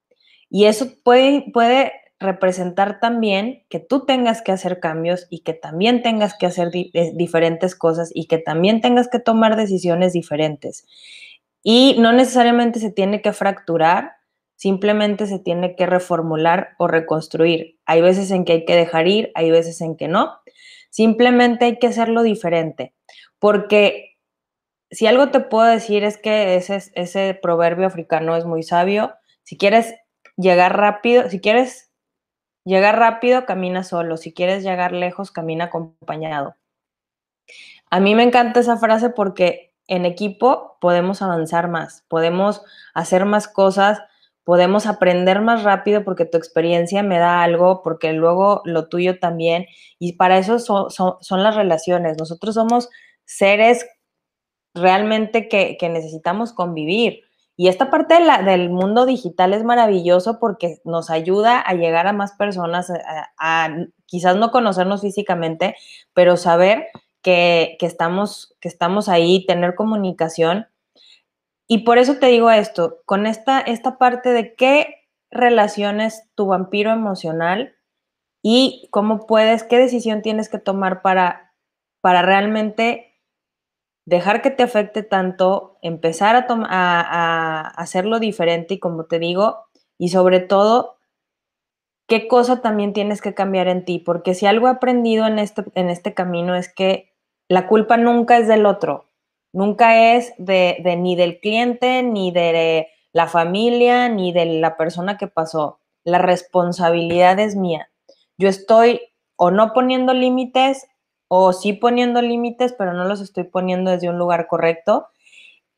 Y 0.48 0.66
eso 0.66 0.86
puede, 1.02 1.50
puede 1.52 1.92
representar 2.18 2.98
también 3.00 3.64
que 3.68 3.78
tú 3.78 4.06
tengas 4.06 4.40
que 4.40 4.52
hacer 4.52 4.80
cambios 4.80 5.26
y 5.28 5.40
que 5.40 5.52
también 5.52 6.02
tengas 6.02 6.36
que 6.38 6.46
hacer 6.46 6.70
eh, 6.74 7.12
diferentes 7.14 7.74
cosas 7.74 8.10
y 8.14 8.26
que 8.26 8.38
también 8.38 8.80
tengas 8.80 9.08
que 9.08 9.18
tomar 9.18 9.56
decisiones 9.56 10.12
diferentes. 10.12 10.86
Y 11.62 11.96
no 11.98 12.12
necesariamente 12.12 12.80
se 12.80 12.90
tiene 12.90 13.20
que 13.20 13.32
fracturar, 13.32 14.12
simplemente 14.54 15.26
se 15.26 15.38
tiene 15.38 15.76
que 15.76 15.84
reformular 15.84 16.70
o 16.78 16.88
reconstruir. 16.88 17.78
Hay 17.84 18.00
veces 18.00 18.30
en 18.30 18.44
que 18.44 18.52
hay 18.52 18.64
que 18.64 18.76
dejar 18.76 19.08
ir, 19.08 19.30
hay 19.34 19.50
veces 19.50 19.80
en 19.80 19.96
que 19.96 20.08
no. 20.08 20.38
Simplemente 20.90 21.66
hay 21.66 21.78
que 21.78 21.88
hacerlo 21.88 22.22
diferente, 22.22 22.94
porque 23.38 24.16
si 24.90 25.06
algo 25.06 25.30
te 25.30 25.40
puedo 25.40 25.66
decir 25.66 26.04
es 26.04 26.16
que 26.16 26.56
ese, 26.56 26.80
ese 26.94 27.38
proverbio 27.42 27.86
africano 27.86 28.36
es 28.36 28.46
muy 28.46 28.62
sabio. 28.62 29.12
Si 29.42 29.58
quieres 29.58 29.94
llegar 30.36 30.76
rápido, 30.78 31.28
si 31.28 31.40
quieres 31.40 31.86
Llegar 32.66 32.98
rápido, 32.98 33.46
camina 33.46 33.84
solo. 33.84 34.16
Si 34.16 34.34
quieres 34.34 34.64
llegar 34.64 34.90
lejos, 34.90 35.30
camina 35.30 35.66
acompañado. 35.66 36.56
A 37.90 38.00
mí 38.00 38.16
me 38.16 38.24
encanta 38.24 38.58
esa 38.58 38.76
frase 38.76 39.08
porque 39.08 39.72
en 39.86 40.04
equipo 40.04 40.76
podemos 40.80 41.22
avanzar 41.22 41.68
más, 41.68 42.04
podemos 42.08 42.62
hacer 42.92 43.24
más 43.24 43.46
cosas, 43.46 44.00
podemos 44.42 44.86
aprender 44.86 45.40
más 45.42 45.62
rápido 45.62 46.02
porque 46.02 46.24
tu 46.24 46.38
experiencia 46.38 47.04
me 47.04 47.20
da 47.20 47.44
algo, 47.44 47.82
porque 47.84 48.12
luego 48.12 48.62
lo 48.64 48.88
tuyo 48.88 49.20
también. 49.20 49.66
Y 50.00 50.14
para 50.14 50.36
eso 50.36 50.58
son, 50.58 51.42
las 51.44 51.54
relaciones. 51.54 52.18
Nosotros 52.18 52.56
somos 52.56 52.88
seres 53.24 53.86
realmente 54.74 55.46
que 55.46 55.88
necesitamos 55.88 56.52
convivir. 56.52 57.25
Y 57.56 57.68
esta 57.68 57.90
parte 57.90 58.16
del 58.44 58.68
mundo 58.68 59.06
digital 59.06 59.54
es 59.54 59.64
maravilloso 59.64 60.38
porque 60.38 60.80
nos 60.84 61.08
ayuda 61.08 61.58
a 61.58 61.72
llegar 61.72 62.06
a 62.06 62.12
más 62.12 62.32
personas, 62.32 62.92
a, 63.38 63.76
quizás 64.04 64.36
no 64.36 64.50
conocernos 64.50 65.00
físicamente, 65.00 65.74
pero 66.12 66.36
saber 66.36 66.88
que, 67.22 67.78
estamos, 67.80 68.54
que 68.60 68.68
estamos 68.68 69.08
ahí, 69.08 69.46
tener 69.46 69.74
comunicación. 69.74 70.68
Y 71.66 71.78
por 71.78 71.96
eso 71.96 72.18
te 72.18 72.26
digo 72.26 72.50
esto, 72.50 72.98
con 73.06 73.26
esta, 73.26 73.60
esta 73.60 73.96
parte 73.96 74.30
de 74.30 74.54
qué 74.54 75.08
relaciones 75.30 76.28
tu 76.34 76.46
vampiro 76.46 76.92
emocional 76.92 77.74
y 78.42 78.88
cómo 78.92 79.26
puedes, 79.26 79.64
qué 79.64 79.78
decisión 79.78 80.20
tienes 80.22 80.50
que 80.50 80.58
tomar 80.58 81.00
para, 81.00 81.54
para 82.02 82.20
realmente 82.20 83.15
dejar 84.06 84.40
que 84.40 84.50
te 84.50 84.62
afecte 84.62 85.02
tanto, 85.02 85.76
empezar 85.82 86.46
a, 86.48 87.68
hacerlo 87.76 88.18
diferente 88.18 88.74
y 88.74 88.78
como 88.78 89.04
te 89.04 89.18
digo, 89.18 89.66
y 89.98 90.08
sobre 90.08 90.40
todo, 90.40 90.96
qué 92.06 92.28
cosa 92.28 92.62
también 92.62 92.92
tienes 92.92 93.20
que 93.20 93.34
cambiar 93.34 93.68
en 93.68 93.84
ti, 93.84 93.98
porque 93.98 94.34
si 94.34 94.46
algo 94.46 94.68
he 94.68 94.70
aprendido 94.70 95.26
en 95.26 95.38
este, 95.38 95.64
en 95.74 95.90
este 95.90 96.14
camino 96.14 96.54
es 96.54 96.72
que 96.72 97.12
la 97.48 97.66
culpa 97.66 97.96
nunca 97.96 98.38
es 98.38 98.46
del 98.48 98.64
otro, 98.64 99.10
nunca 99.52 100.14
es 100.14 100.32
de 100.38 100.96
ni 100.98 101.16
del 101.16 101.40
cliente, 101.40 102.02
ni 102.02 102.30
de 102.30 102.88
la 103.12 103.26
familia, 103.26 104.08
ni 104.08 104.32
de 104.32 104.46
la 104.60 104.76
persona 104.76 105.18
que 105.18 105.26
pasó. 105.26 105.80
La 106.04 106.18
responsabilidad 106.18 107.40
es 107.40 107.56
mía. 107.56 107.90
Yo 108.38 108.48
estoy 108.48 109.00
o 109.36 109.50
no 109.50 109.72
poniendo 109.72 110.14
límites 110.14 110.86
o 111.28 111.52
sí 111.52 111.72
poniendo 111.72 112.22
límites, 112.22 112.74
pero 112.76 112.92
no 112.92 113.04
los 113.04 113.20
estoy 113.20 113.44
poniendo 113.44 113.90
desde 113.90 114.08
un 114.08 114.18
lugar 114.18 114.46
correcto. 114.46 115.08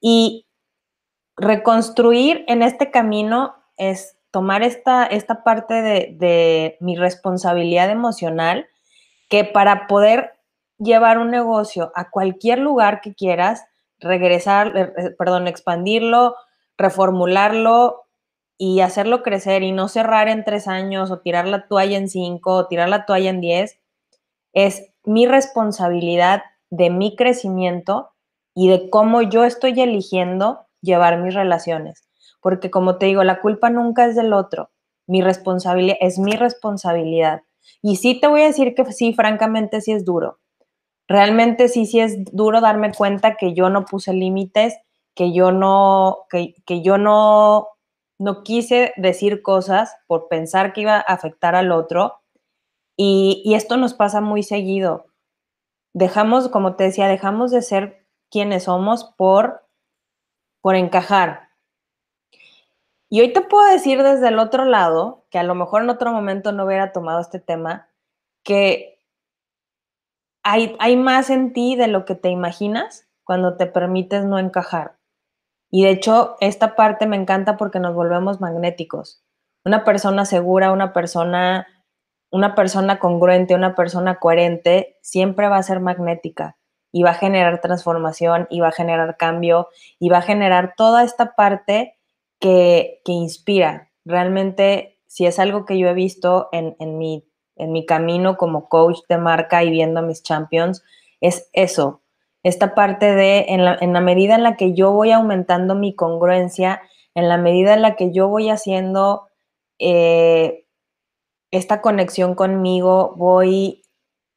Y 0.00 0.46
reconstruir 1.36 2.44
en 2.48 2.62
este 2.62 2.90
camino 2.90 3.54
es 3.76 4.18
tomar 4.30 4.62
esta, 4.62 5.06
esta 5.06 5.42
parte 5.44 5.74
de, 5.82 6.14
de 6.18 6.76
mi 6.80 6.96
responsabilidad 6.96 7.90
emocional, 7.90 8.66
que 9.28 9.44
para 9.44 9.86
poder 9.86 10.32
llevar 10.78 11.18
un 11.18 11.30
negocio 11.30 11.92
a 11.94 12.10
cualquier 12.10 12.58
lugar 12.58 13.00
que 13.00 13.14
quieras, 13.14 13.64
regresar, 14.00 14.76
eh, 14.76 14.92
eh, 14.96 15.10
perdón, 15.18 15.48
expandirlo, 15.48 16.36
reformularlo 16.76 18.04
y 18.56 18.80
hacerlo 18.80 19.22
crecer 19.22 19.62
y 19.62 19.72
no 19.72 19.88
cerrar 19.88 20.28
en 20.28 20.44
tres 20.44 20.68
años 20.68 21.10
o 21.10 21.20
tirar 21.20 21.46
la 21.46 21.66
toalla 21.66 21.96
en 21.96 22.08
cinco 22.08 22.54
o 22.54 22.66
tirar 22.66 22.88
la 22.88 23.06
toalla 23.06 23.30
en 23.30 23.40
diez, 23.40 23.78
es 24.52 24.87
mi 25.04 25.26
responsabilidad 25.26 26.42
de 26.70 26.90
mi 26.90 27.16
crecimiento 27.16 28.10
y 28.54 28.68
de 28.68 28.90
cómo 28.90 29.22
yo 29.22 29.44
estoy 29.44 29.80
eligiendo 29.80 30.66
llevar 30.80 31.18
mis 31.18 31.34
relaciones. 31.34 32.08
Porque 32.40 32.70
como 32.70 32.98
te 32.98 33.06
digo, 33.06 33.24
la 33.24 33.40
culpa 33.40 33.70
nunca 33.70 34.06
es 34.06 34.16
del 34.16 34.32
otro. 34.32 34.70
Mi 35.06 35.22
responsabilidad 35.22 35.96
es 36.00 36.18
mi 36.18 36.32
responsabilidad. 36.32 37.42
Y 37.82 37.96
sí 37.96 38.18
te 38.20 38.28
voy 38.28 38.42
a 38.42 38.46
decir 38.46 38.74
que 38.74 38.84
sí, 38.92 39.12
francamente 39.14 39.80
sí 39.80 39.92
es 39.92 40.04
duro. 40.04 40.38
Realmente 41.06 41.68
sí, 41.68 41.86
sí 41.86 42.00
es 42.00 42.24
duro 42.32 42.60
darme 42.60 42.92
cuenta 42.92 43.36
que 43.36 43.54
yo 43.54 43.70
no 43.70 43.84
puse 43.86 44.12
límites, 44.12 44.76
que 45.14 45.32
yo 45.32 45.52
no, 45.52 46.26
que, 46.30 46.54
que 46.66 46.82
yo 46.82 46.98
no, 46.98 47.68
no 48.18 48.42
quise 48.42 48.92
decir 48.96 49.42
cosas 49.42 49.96
por 50.06 50.28
pensar 50.28 50.72
que 50.72 50.82
iba 50.82 50.96
a 50.96 51.00
afectar 51.00 51.54
al 51.54 51.72
otro 51.72 52.17
y, 53.00 53.54
esto 53.54 53.76
nos 53.76 53.94
pasa 53.94 54.20
muy 54.20 54.42
seguido. 54.42 55.06
Dejamos, 55.94 56.48
como 56.48 56.74
te 56.74 56.84
decía, 56.84 57.06
dejamos 57.06 57.52
de 57.52 57.62
ser 57.62 58.04
quienes 58.28 58.64
somos 58.64 59.04
por, 59.16 59.64
por 60.60 60.74
encajar. 60.74 61.50
Y 63.08 63.20
hoy 63.20 63.32
te 63.32 63.40
puedo 63.40 63.70
decir 63.70 64.02
desde 64.02 64.28
el 64.28 64.40
otro 64.40 64.64
lado, 64.64 65.24
que 65.30 65.38
a 65.38 65.44
lo 65.44 65.54
mejor 65.54 65.82
en 65.82 65.90
otro 65.90 66.12
momento 66.12 66.50
no 66.50 66.64
hubiera 66.66 66.92
tomado 66.92 67.20
este 67.20 67.38
tema, 67.38 67.88
que 68.42 68.98
hay, 70.42 70.76
hay 70.80 70.96
más 70.96 71.30
en 71.30 71.52
ti 71.52 71.76
de 71.76 71.86
lo 71.86 72.04
que 72.04 72.16
te 72.16 72.30
imaginas 72.30 73.08
cuando 73.22 73.56
te 73.56 73.66
permites 73.66 74.24
no 74.24 74.40
encajar. 74.40 74.98
Y 75.70 75.84
de 75.84 75.90
hecho, 75.90 76.36
esta 76.40 76.74
parte 76.74 77.06
me 77.06 77.16
encanta 77.16 77.56
porque 77.56 77.78
nos 77.78 77.94
volvemos 77.94 78.40
magnéticos. 78.40 79.22
Una 79.64 79.84
persona 79.84 80.24
segura, 80.24 80.72
una 80.72 80.92
persona 80.92 81.66
una 82.30 82.54
persona 82.54 82.98
congruente, 82.98 83.54
una 83.54 83.74
persona 83.74 84.16
coherente, 84.16 84.98
siempre 85.00 85.48
va 85.48 85.56
a 85.56 85.62
ser 85.62 85.80
magnética 85.80 86.56
y 86.92 87.02
va 87.02 87.10
a 87.10 87.14
generar 87.14 87.60
transformación 87.60 88.46
y 88.50 88.60
va 88.60 88.68
a 88.68 88.72
generar 88.72 89.16
cambio 89.16 89.68
y 89.98 90.08
va 90.08 90.18
a 90.18 90.22
generar 90.22 90.74
toda 90.76 91.04
esta 91.04 91.34
parte 91.34 91.96
que, 92.40 93.00
inspira. 93.06 93.90
Realmente, 94.04 95.00
si 95.06 95.26
es 95.26 95.38
algo 95.38 95.64
que 95.64 95.78
yo 95.78 95.88
he 95.88 95.94
visto 95.94 96.48
en, 96.52 96.98
mi, 96.98 97.24
en 97.56 97.72
mi 97.72 97.84
camino 97.84 98.36
como 98.36 98.68
coach 98.68 98.98
de 99.08 99.18
marca 99.18 99.64
y 99.64 99.70
viendo 99.70 100.00
a 100.00 100.04
mis 100.04 100.22
champions, 100.22 100.82
es 101.20 101.50
eso, 101.52 102.02
esta 102.42 102.74
parte 102.74 103.14
de, 103.14 103.46
en 103.48 103.64
la, 103.64 103.76
en 103.80 103.92
la 103.92 104.00
medida 104.00 104.34
en 104.34 104.44
la 104.44 104.56
que 104.56 104.72
yo 104.72 104.92
voy 104.92 105.10
aumentando 105.10 105.74
mi 105.74 105.94
congruencia, 105.94 106.80
en 107.14 107.28
la 107.28 107.36
medida 107.36 107.74
en 107.74 107.82
la 107.82 107.96
que 107.96 108.12
yo 108.12 108.28
voy 108.28 108.50
haciendo... 108.50 109.28
Eh, 109.78 110.64
esta 111.50 111.80
conexión 111.80 112.34
conmigo, 112.34 113.14
voy, 113.16 113.82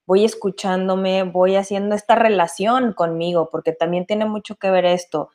voy 0.05 0.25
escuchándome, 0.25 1.23
voy 1.23 1.55
haciendo 1.55 1.95
esta 1.95 2.15
relación 2.15 2.93
conmigo, 2.93 3.49
porque 3.51 3.73
también 3.73 4.05
tiene 4.05 4.25
mucho 4.25 4.55
que 4.55 4.71
ver 4.71 4.85
esto. 4.85 5.29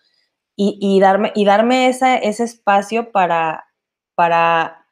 Y, 0.59 1.00
darme, 1.00 1.33
y 1.35 1.45
darme 1.45 1.87
ese 1.88 2.23
espacio 2.25 3.12
para, 3.12 3.66
para, 4.14 4.87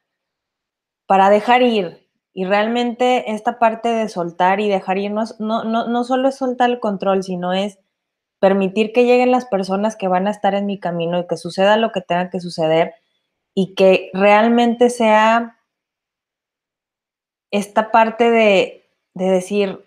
para 1.07 1.31
dejar 1.31 1.63
ir. 1.63 2.07
Y 2.35 2.45
realmente 2.45 3.33
esta 3.33 3.59
parte 3.59 3.89
de 3.89 4.11
soltar 4.11 4.61
y 4.61 4.69
dejar 4.69 4.99
ir 4.99 5.13
no, 5.13 5.25
no, 5.39 5.65
no 5.65 6.05
solo 6.05 6.29
es 6.29 6.37
soltar 6.37 6.69
el 6.69 6.81
control, 6.81 7.23
sino 7.23 7.55
es 7.55 7.79
permitir 8.41 8.93
que 8.93 9.07
lleguen 9.07 9.31
las 9.31 9.47
personas 9.47 9.97
que 9.97 10.07
van 10.07 10.27
a 10.27 10.31
estar 10.31 10.55
en 10.55 10.67
mi 10.67 10.79
camino 10.79 11.19
y 11.19 11.27
que 11.27 11.39
suceda 11.39 11.79
lo 11.79 11.93
que 11.93 12.03
tenga 12.03 12.29
que 12.29 12.41
suceder 12.41 12.93
y 13.55 13.75
que 13.75 14.11
realmente 14.13 14.91
sea 14.91 15.54
esta 17.55 17.93
parte 17.93 18.31
de, 18.31 18.85
decir, 19.15 19.85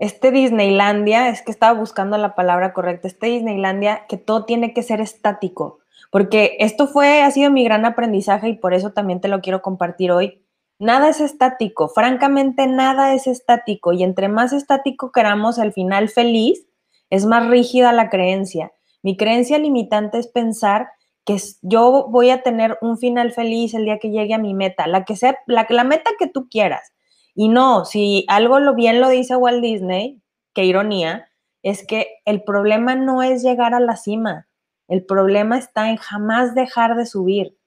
este 0.00 0.32
Disneylandia, 0.32 1.28
es 1.28 1.40
que 1.42 1.52
estaba 1.52 1.78
buscando 1.78 2.18
la 2.18 2.34
palabra 2.34 2.72
correcta, 2.72 3.06
este 3.06 3.28
Disneylandia, 3.28 4.06
que 4.08 4.16
todo 4.16 4.44
tiene 4.44 4.74
que 4.74 4.82
ser 4.82 5.00
estático, 5.00 5.78
porque 6.10 6.56
esto 6.58 6.88
fue, 6.88 7.22
ha 7.22 7.30
sido 7.30 7.52
mi 7.52 7.62
gran 7.62 7.84
aprendizaje 7.84 8.48
y 8.48 8.54
por 8.54 8.74
eso 8.74 8.92
también 8.92 9.20
te 9.20 9.28
lo 9.28 9.40
quiero 9.40 9.62
compartir 9.62 10.10
hoy. 10.10 10.44
Nada 10.80 11.10
es 11.10 11.20
estático, 11.20 11.88
francamente 11.88 12.66
nada 12.66 13.14
es 13.14 13.28
estático 13.28 13.92
y 13.92 14.02
entre 14.02 14.28
más 14.28 14.52
estático 14.52 15.12
queramos 15.12 15.58
el 15.58 15.72
final 15.72 16.08
feliz, 16.08 16.66
es 17.08 17.24
más 17.24 17.48
rígida 17.48 17.92
la 17.92 18.10
creencia. 18.10 18.72
Mi 19.02 19.16
creencia 19.16 19.58
limitante 19.58 20.18
es 20.18 20.26
pensar 20.26 20.88
que 21.28 21.36
yo 21.60 22.06
voy 22.08 22.30
a 22.30 22.42
tener 22.42 22.78
un 22.80 22.96
final 22.96 23.32
feliz 23.32 23.74
el 23.74 23.84
día 23.84 23.98
que 23.98 24.08
llegue 24.08 24.32
a 24.32 24.38
mi 24.38 24.54
meta, 24.54 24.86
la 24.86 25.04
que 25.04 25.14
sea, 25.14 25.38
la, 25.46 25.66
la 25.68 25.84
meta 25.84 26.10
que 26.18 26.26
tú 26.26 26.48
quieras. 26.48 26.94
Y 27.34 27.50
no, 27.50 27.84
si 27.84 28.24
algo 28.28 28.60
lo 28.60 28.74
bien 28.74 28.98
lo 29.02 29.10
dice 29.10 29.36
Walt 29.36 29.60
Disney, 29.60 30.22
qué 30.54 30.64
ironía, 30.64 31.30
es 31.62 31.86
que 31.86 32.06
el 32.24 32.44
problema 32.44 32.94
no 32.94 33.22
es 33.22 33.42
llegar 33.42 33.74
a 33.74 33.80
la 33.80 33.96
cima, 33.96 34.48
el 34.88 35.04
problema 35.04 35.58
está 35.58 35.90
en 35.90 35.98
jamás 35.98 36.54
dejar 36.54 36.96
de 36.96 37.04
subir. 37.04 37.58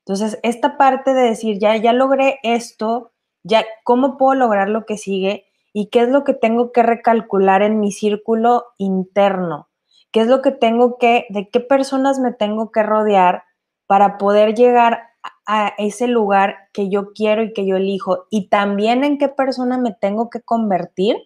Entonces, 0.00 0.40
esta 0.42 0.76
parte 0.76 1.14
de 1.14 1.22
decir, 1.22 1.60
ya, 1.60 1.76
ya 1.76 1.92
logré 1.92 2.40
esto, 2.42 3.12
ya, 3.44 3.64
¿cómo 3.84 4.16
puedo 4.16 4.34
lograr 4.34 4.68
lo 4.68 4.84
que 4.84 4.96
sigue? 4.96 5.46
¿Y 5.72 5.90
qué 5.90 6.00
es 6.00 6.08
lo 6.08 6.24
que 6.24 6.34
tengo 6.34 6.72
que 6.72 6.82
recalcular 6.82 7.62
en 7.62 7.78
mi 7.78 7.92
círculo 7.92 8.64
interno? 8.78 9.68
¿Qué 10.12 10.20
es 10.20 10.26
lo 10.26 10.42
que 10.42 10.50
tengo 10.50 10.98
que, 10.98 11.26
de 11.30 11.48
qué 11.48 11.60
personas 11.60 12.18
me 12.18 12.32
tengo 12.32 12.70
que 12.72 12.82
rodear 12.82 13.44
para 13.86 14.18
poder 14.18 14.54
llegar 14.54 15.02
a 15.46 15.72
ese 15.78 16.06
lugar 16.06 16.56
que 16.72 16.88
yo 16.88 17.12
quiero 17.12 17.42
y 17.42 17.52
que 17.52 17.66
yo 17.66 17.76
elijo? 17.76 18.26
Y 18.30 18.48
también 18.48 19.04
en 19.04 19.18
qué 19.18 19.28
persona 19.28 19.78
me 19.78 19.92
tengo 19.92 20.30
que 20.30 20.40
convertir 20.40 21.16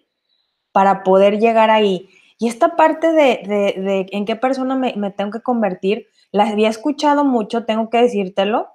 para 0.71 1.03
poder 1.03 1.39
llegar 1.39 1.69
ahí. 1.69 2.09
Y 2.37 2.47
esta 2.47 2.75
parte 2.75 3.11
de, 3.11 4.07
en 4.11 4.25
qué 4.25 4.35
persona 4.35 4.75
me, 4.75 4.95
me, 4.95 5.11
tengo 5.11 5.31
que 5.31 5.41
convertir, 5.41 6.07
la 6.31 6.49
había 6.49 6.69
escuchado 6.69 7.23
mucho, 7.23 7.65
tengo 7.65 7.89
que 7.89 7.99
decírtelo. 7.99 8.67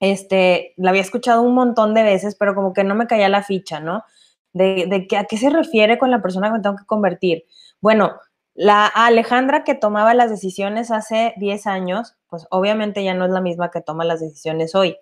Este, 0.00 0.72
la 0.76 0.90
había 0.90 1.02
escuchado 1.02 1.42
un 1.42 1.54
montón 1.54 1.94
de 1.94 2.02
veces, 2.02 2.36
pero 2.36 2.54
como 2.54 2.72
que 2.72 2.84
no 2.84 2.94
me 2.94 3.06
caía 3.06 3.28
la 3.28 3.42
ficha, 3.42 3.80
¿no? 3.80 4.04
De, 4.52 4.86
de 4.86 5.06
que, 5.06 5.16
a 5.18 5.24
qué 5.24 5.36
se 5.36 5.50
refiere 5.50 5.98
con 5.98 6.10
la 6.10 6.22
persona 6.22 6.48
que 6.48 6.54
me 6.54 6.60
tengo 6.60 6.76
que 6.76 6.86
convertir. 6.86 7.44
Bueno, 7.82 8.12
la 8.56 8.86
Alejandra 8.86 9.64
que 9.64 9.74
tomaba 9.74 10.14
las 10.14 10.30
decisiones 10.30 10.90
hace 10.90 11.34
10 11.36 11.66
años, 11.66 12.16
pues 12.26 12.46
obviamente 12.50 13.04
ya 13.04 13.12
no 13.12 13.26
es 13.26 13.30
la 13.30 13.42
misma 13.42 13.70
que 13.70 13.82
toma 13.82 14.06
las 14.06 14.20
decisiones 14.20 14.74
hoy. 14.74 14.96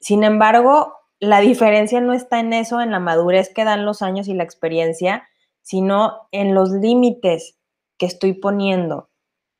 Sin 0.00 0.24
embargo, 0.24 0.92
la 1.20 1.38
diferencia 1.38 2.00
no 2.00 2.12
está 2.12 2.40
en 2.40 2.52
eso, 2.52 2.80
en 2.80 2.90
la 2.90 2.98
madurez 2.98 3.52
que 3.54 3.64
dan 3.64 3.86
los 3.86 4.02
años 4.02 4.26
y 4.26 4.34
la 4.34 4.42
experiencia, 4.42 5.28
sino 5.62 6.28
en 6.32 6.52
los 6.52 6.70
límites 6.70 7.56
que 7.96 8.06
estoy 8.06 8.32
poniendo 8.32 9.08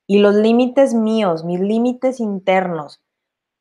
y 0.07 0.19
los 0.19 0.35
límites 0.35 0.93
míos, 0.93 1.45
mis 1.45 1.61
límites 1.61 2.19
internos. 2.19 3.01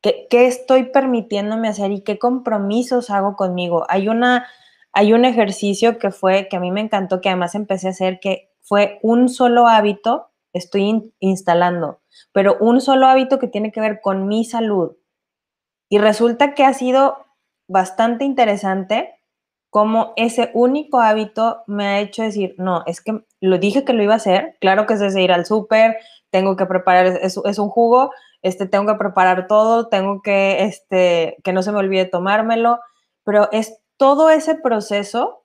¿Qué, 0.02 0.26
¿Qué, 0.28 0.46
estoy 0.48 0.90
permitiéndome 0.90 1.68
hacer 1.68 1.92
y 1.92 2.02
qué 2.02 2.18
compromisos 2.18 3.08
hago 3.08 3.36
conmigo? 3.36 3.86
Hay, 3.88 4.08
una, 4.08 4.48
hay 4.92 5.12
un 5.12 5.24
ejercicio 5.24 5.98
que 5.98 6.10
fue, 6.10 6.48
que 6.48 6.56
a 6.56 6.60
mí 6.60 6.72
me 6.72 6.80
encantó, 6.80 7.20
que 7.20 7.28
además 7.28 7.54
empecé 7.54 7.86
a 7.86 7.90
hacer, 7.90 8.18
que 8.20 8.53
fue 8.64 8.98
un 9.02 9.28
solo 9.28 9.68
hábito, 9.68 10.30
estoy 10.52 11.12
instalando, 11.20 12.00
pero 12.32 12.56
un 12.60 12.80
solo 12.80 13.06
hábito 13.06 13.38
que 13.38 13.48
tiene 13.48 13.70
que 13.70 13.80
ver 13.80 14.00
con 14.00 14.26
mi 14.26 14.44
salud. 14.44 14.96
Y 15.88 15.98
resulta 15.98 16.54
que 16.54 16.64
ha 16.64 16.72
sido 16.72 17.18
bastante 17.68 18.24
interesante 18.24 19.14
como 19.70 20.12
ese 20.16 20.50
único 20.54 21.00
hábito 21.00 21.64
me 21.66 21.86
ha 21.86 22.00
hecho 22.00 22.22
decir, 22.22 22.54
no, 22.58 22.84
es 22.86 23.00
que 23.00 23.24
lo 23.40 23.58
dije 23.58 23.84
que 23.84 23.92
lo 23.92 24.04
iba 24.04 24.14
a 24.14 24.18
hacer, 24.18 24.56
claro 24.60 24.86
que 24.86 24.94
es 24.94 25.00
desde 25.00 25.22
ir 25.22 25.32
al 25.32 25.46
súper, 25.46 25.96
tengo 26.30 26.56
que 26.56 26.66
preparar, 26.66 27.06
es, 27.06 27.40
es, 27.44 27.58
un 27.58 27.68
jugo, 27.68 28.12
este, 28.42 28.66
tengo 28.66 28.86
que 28.86 28.98
preparar 28.98 29.48
todo, 29.48 29.88
tengo 29.88 30.22
que, 30.22 30.62
este, 30.62 31.36
que 31.42 31.52
no 31.52 31.62
se 31.62 31.72
me 31.72 31.78
olvide 31.78 32.04
tomármelo, 32.04 32.78
pero 33.24 33.50
es 33.50 33.80
todo 33.96 34.30
ese 34.30 34.54
proceso, 34.54 35.43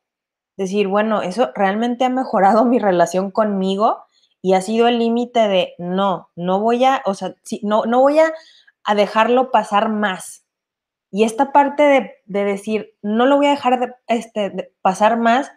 decir, 0.59 0.87
bueno, 0.87 1.23
eso 1.23 1.51
realmente 1.55 2.05
ha 2.05 2.09
mejorado 2.09 2.65
mi 2.65 2.77
relación 2.77 3.31
conmigo 3.31 4.03
y 4.41 4.53
ha 4.53 4.61
sido 4.61 4.87
el 4.87 4.99
límite 4.99 5.47
de, 5.47 5.73
no, 5.79 6.29
no 6.35 6.59
voy 6.59 6.85
a, 6.85 7.01
o 7.05 7.13
sea, 7.13 7.33
no, 7.63 7.85
no 7.85 7.99
voy 7.99 8.19
a, 8.19 8.31
a 8.83 8.95
dejarlo 8.95 9.51
pasar 9.51 9.89
más, 9.89 10.45
y 11.11 11.23
esta 11.23 11.51
parte 11.51 12.15
de, 12.25 12.45
decir, 12.45 12.93
no 13.01 13.25
lo 13.25 13.37
voy 13.37 13.47
a 13.47 13.51
dejar 13.51 13.79
de, 13.79 13.93
este, 14.07 14.71
pasar 14.81 15.17
más, 15.17 15.51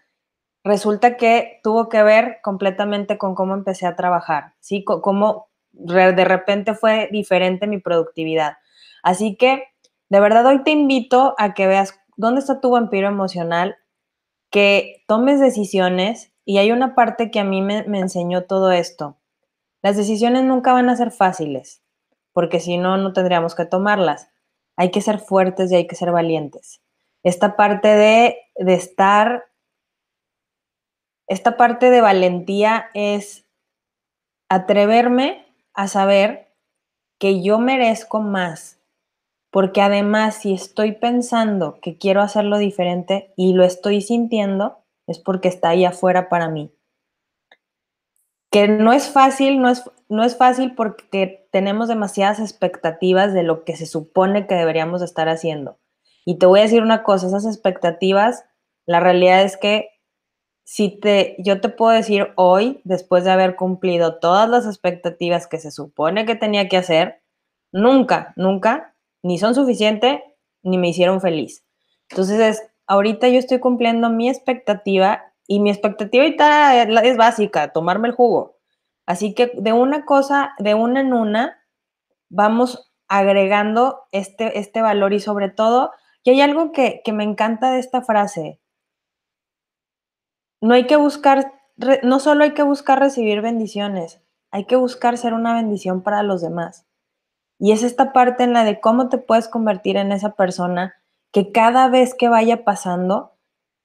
resulta 0.65 1.17
que 1.17 1.61
tuvo 1.63 1.89
que 1.89 2.03
ver 2.03 2.39
completamente 2.43 3.19
con 3.19 3.35
cómo 3.35 3.55
empecé 3.55 3.87
a 3.87 3.97
trabajar, 3.97 4.55
¿sí? 4.61 4.85
cómo 4.85 5.49
de 5.73 6.25
repente 6.25 6.75
fue 6.75 7.09
diferente 7.13 7.67
mi 7.67 7.79
productividad. 7.79 8.57
Así 9.03 9.37
que, 9.37 9.65
de 10.09 10.21
verdad, 10.21 10.47
hoy 10.47 10.63
te 10.63 10.71
invito 10.71 11.35
a 11.39 11.55
que 11.55 11.67
veas 11.67 11.99
dónde 12.17 12.41
está 12.41 12.61
tu 12.61 12.71
vampiro 12.71 13.09
emocional, 13.09 13.77
que 14.53 15.03
tomes 15.09 15.41
decisiones 15.41 16.33
y 16.45 16.59
hay 16.59 16.71
una 16.71 16.95
parte 16.95 17.33
que 17.33 17.41
a 17.41 17.45
mí 17.45 17.63
me, 17.63 17.81
enseñó 17.99 18.45
todo 18.45 18.71
esto. 18.71 19.19
Las 19.83 19.97
decisiones 19.97 20.45
nunca 20.45 20.73
van 20.73 20.89
a 20.89 20.97
ser 20.97 21.11
fáciles, 21.11 21.83
porque 22.33 22.61
si 22.61 22.79
no, 22.79 22.97
no 22.99 23.13
tendríamos 23.13 23.57
que 23.57 23.65
tomarlas 23.65 24.29
hay 24.77 24.91
que 24.91 25.01
ser 25.01 25.19
fuertes 25.19 25.71
y 25.71 25.77
hay 25.77 25.87
que 25.87 25.97
ser 25.97 26.13
valientes. 26.13 26.83
Esta 27.23 27.57
parte 27.57 27.89
de, 27.89 28.37
de 28.57 28.75
estar, 28.75 29.45
esta 31.29 31.57
parte 31.57 31.91
de 31.91 32.01
valentía 32.01 32.91
es 32.95 33.47
atreverme 34.49 35.47
a 35.73 35.89
saber 35.89 36.53
que 37.19 37.43
yo 37.43 37.59
merezco 37.59 38.21
más, 38.21 38.81
porque 39.53 39.83
además 39.83 40.37
si 40.37 40.55
estoy 40.55 40.93
pensando 40.93 41.79
que 41.83 41.99
quiero 41.99 42.23
hacerlo 42.23 42.57
diferente 42.57 43.35
y 43.37 43.53
lo 43.53 43.65
estoy 43.65 44.01
sintiendo, 44.01 44.79
es 45.07 45.19
porque 45.19 45.49
está 45.49 45.69
ahí 45.69 45.85
afuera 45.85 46.31
para 46.31 46.49
mí. 46.49 46.73
Que 48.51 48.67
no 48.67 48.95
es 48.95 49.11
fácil, 49.11 49.61
no 49.61 49.69
es, 49.69 49.85
no 50.09 50.25
es 50.25 50.39
fácil 50.39 50.75
porque 50.75 51.47
tenemos 51.53 51.89
demasiadas 51.89 52.41
expectativas 52.41 53.35
de 53.35 53.43
lo 53.43 53.65
que 53.65 53.77
se 53.77 53.85
supone 53.85 54.47
que 54.47 54.55
deberíamos 54.55 55.03
estar 55.03 55.29
haciendo. 55.29 55.79
Y 56.25 56.39
te 56.39 56.47
voy 56.47 56.61
a 56.61 56.63
decir 56.63 56.83
una 56.83 57.03
cosa, 57.03 57.27
esas 57.27 57.45
expectativas, 57.45 58.47
la 58.87 59.01
realidad 59.01 59.43
es 59.43 59.59
que 59.59 59.91
si 60.65 60.89
te, 60.89 61.37
yo 61.39 61.61
te 61.61 61.69
puedo 61.69 61.93
decir 61.93 62.29
hoy, 62.37 62.81
después 62.85 63.25
de 63.25 63.33
haber 63.33 63.55
cumplido 63.57 64.19
todas 64.19 64.49
las 64.49 64.65
expectativas 64.65 65.47
que 65.47 65.59
se 65.59 65.71
supone 65.71 66.25
que 66.25 66.37
tenía 66.37 66.71
que 66.71 66.79
hacer, 66.79 67.21
nunca, 67.71 68.33
nunca, 68.37 68.92
ni 69.23 69.39
son 69.39 69.55
suficientes, 69.55 70.21
ni 70.63 70.79
me 70.79 70.89
hicieron 70.89 71.21
feliz. 71.21 71.65
Entonces, 72.11 72.63
ahorita 72.87 73.29
yo 73.29 73.39
estoy 73.39 73.61
cumpliendo 73.61 74.11
mi 74.11 74.29
expectativa 74.29 75.33
y 75.47 75.61
mi 75.61 75.71
expectativa 75.71 76.25
ahorita 76.25 76.83
es 77.03 77.17
básica, 77.17 77.73
tomarme 77.73 78.09
el 78.09 78.15
jugo. 78.15 78.59
Así 79.07 79.35
que 79.35 79.53
de 79.55 79.73
una 79.73 80.05
cosa, 80.05 80.53
de 80.59 80.75
una 80.75 81.01
en 81.01 81.13
una, 81.13 81.59
vamos 82.29 82.93
agregando 83.09 84.01
este, 84.13 84.59
este 84.59 84.81
valor 84.81 85.13
y 85.13 85.21
sobre 85.21 85.51
todo, 85.51 85.91
y 86.23 86.31
hay 86.31 86.41
algo 86.41 86.73
que, 86.73 87.03
que 87.05 87.13
me 87.13 87.25
encanta 87.25 87.73
de 87.73 87.81
esta 87.81 88.03
frase, 88.03 88.61
no 90.61 90.75
hay 90.75 90.87
que 90.87 90.97
buscar, 90.97 91.53
no 92.03 92.21
solo 92.21 92.45
hay 92.45 92.55
que 92.55 92.63
buscar 92.63 93.01
recibir 93.01 93.43
bendiciones, 93.43 94.23
hay 94.51 94.65
que 94.65 94.77
buscar 94.77 95.19
ser 95.19 95.35
una 95.35 95.55
bendición 95.55 96.03
para 96.03 96.23
los 96.23 96.41
demás. 96.41 96.87
Y 97.65 97.71
es 97.71 97.85
esta 97.85 98.13
parte 98.13 98.43
en 98.43 98.55
la 98.55 98.65
de 98.65 98.81
cómo 98.81 99.09
te 99.09 99.19
puedes 99.19 99.47
convertir 99.47 99.97
en 99.97 100.11
esa 100.11 100.31
persona 100.35 100.97
que 101.33 101.53
cada 101.53 101.89
vez 101.89 102.13
que 102.13 102.29
vaya 102.29 102.65
pasando 102.65 103.39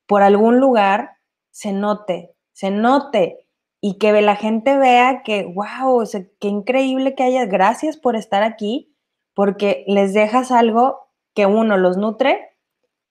por 0.08 0.24
algún 0.24 0.60
lugar 0.60 1.18
se 1.52 1.74
note, 1.74 2.34
se 2.54 2.72
note 2.72 3.48
y 3.80 4.00
que 4.00 4.20
la 4.24 4.36
gente 4.36 4.80
vea 4.80 5.22
que, 5.22 5.46
wow, 5.46 6.04
qué 6.40 6.48
increíble 6.48 7.14
que 7.14 7.22
haya, 7.22 7.46
gracias 7.46 7.98
por 7.98 8.16
estar 8.16 8.42
aquí, 8.42 8.96
porque 9.36 9.84
les 9.86 10.12
dejas 10.16 10.52
algo 10.52 11.12
que 11.36 11.46
uno 11.46 11.78
los 11.78 11.98
nutre 11.98 12.58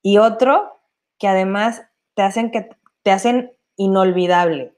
y 0.03 0.19
otro 0.19 0.81
que 1.21 1.29
además 1.29 1.85
te 2.15 2.23
hacen 2.23 2.51
que 2.51 2.71
te 3.05 3.13
hacen 3.13 3.53
inolvidable. 3.77 4.75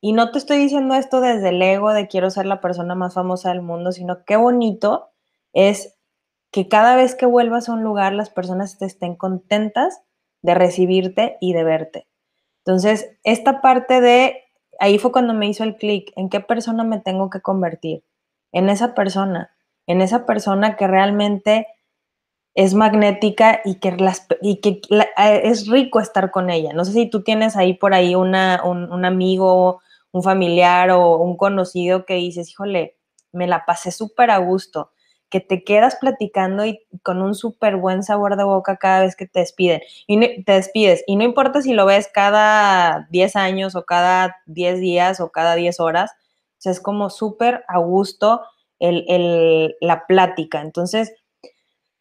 Y 0.00 0.12
no 0.12 0.30
te 0.30 0.38
estoy 0.38 0.58
diciendo 0.58 0.94
esto 0.94 1.20
desde 1.20 1.48
el 1.48 1.60
ego 1.60 1.92
de 1.92 2.06
quiero 2.06 2.30
ser 2.30 2.46
la 2.46 2.60
persona 2.60 2.94
más 2.94 3.14
famosa 3.14 3.48
del 3.48 3.62
mundo, 3.62 3.90
sino 3.90 4.24
qué 4.24 4.36
bonito 4.36 5.11
es 5.52 5.98
que 6.50 6.68
cada 6.68 6.96
vez 6.96 7.14
que 7.14 7.26
vuelvas 7.26 7.68
a 7.68 7.72
un 7.72 7.82
lugar 7.82 8.12
las 8.12 8.30
personas 8.30 8.78
te 8.78 8.84
estén 8.84 9.16
contentas 9.16 10.02
de 10.42 10.54
recibirte 10.54 11.38
y 11.40 11.54
de 11.54 11.64
verte. 11.64 12.06
Entonces, 12.64 13.16
esta 13.24 13.60
parte 13.60 14.00
de 14.00 14.44
ahí 14.78 14.98
fue 14.98 15.12
cuando 15.12 15.34
me 15.34 15.48
hizo 15.48 15.64
el 15.64 15.76
clic, 15.76 16.12
en 16.16 16.28
qué 16.28 16.40
persona 16.40 16.84
me 16.84 17.00
tengo 17.00 17.30
que 17.30 17.40
convertir, 17.40 18.04
en 18.52 18.68
esa 18.68 18.94
persona, 18.94 19.50
en 19.86 20.00
esa 20.00 20.26
persona 20.26 20.76
que 20.76 20.86
realmente 20.86 21.66
es 22.54 22.74
magnética 22.74 23.62
y 23.64 23.76
que, 23.76 23.88
eh, 23.90 25.40
es 25.44 25.68
rico 25.68 26.00
estar 26.00 26.30
con 26.30 26.50
ella. 26.50 26.72
No 26.74 26.84
sé 26.84 26.92
si 26.92 27.06
tú 27.08 27.22
tienes 27.22 27.56
ahí 27.56 27.74
por 27.74 27.94
ahí 27.94 28.14
un, 28.14 28.34
un 28.34 29.04
amigo, 29.04 29.80
un 30.12 30.22
familiar 30.22 30.90
o 30.90 31.16
un 31.16 31.36
conocido 31.36 32.04
que 32.04 32.14
dices, 32.14 32.50
híjole, 32.50 32.98
me 33.32 33.46
la 33.46 33.64
pasé 33.64 33.90
súper 33.90 34.30
a 34.30 34.38
gusto 34.38 34.90
que 35.32 35.40
te 35.40 35.64
quedas 35.64 35.96
platicando 35.96 36.66
y 36.66 36.78
con 37.02 37.22
un 37.22 37.34
súper 37.34 37.76
buen 37.76 38.02
sabor 38.02 38.36
de 38.36 38.44
boca 38.44 38.76
cada 38.76 39.00
vez 39.00 39.16
que 39.16 39.26
te 39.26 39.40
despiden. 39.40 39.80
Y 40.06 40.44
te 40.44 40.52
despides. 40.52 41.02
Y 41.06 41.16
no 41.16 41.24
importa 41.24 41.62
si 41.62 41.72
lo 41.72 41.86
ves 41.86 42.10
cada 42.12 43.08
10 43.10 43.36
años 43.36 43.74
o 43.74 43.86
cada 43.86 44.36
10 44.44 44.78
días 44.78 45.20
o 45.20 45.32
cada 45.32 45.54
10 45.54 45.80
horas. 45.80 46.12
Es 46.62 46.80
como 46.80 47.08
súper 47.08 47.64
a 47.66 47.78
gusto 47.78 48.42
el, 48.78 49.74
la 49.80 50.06
plática. 50.06 50.60
Entonces, 50.60 51.14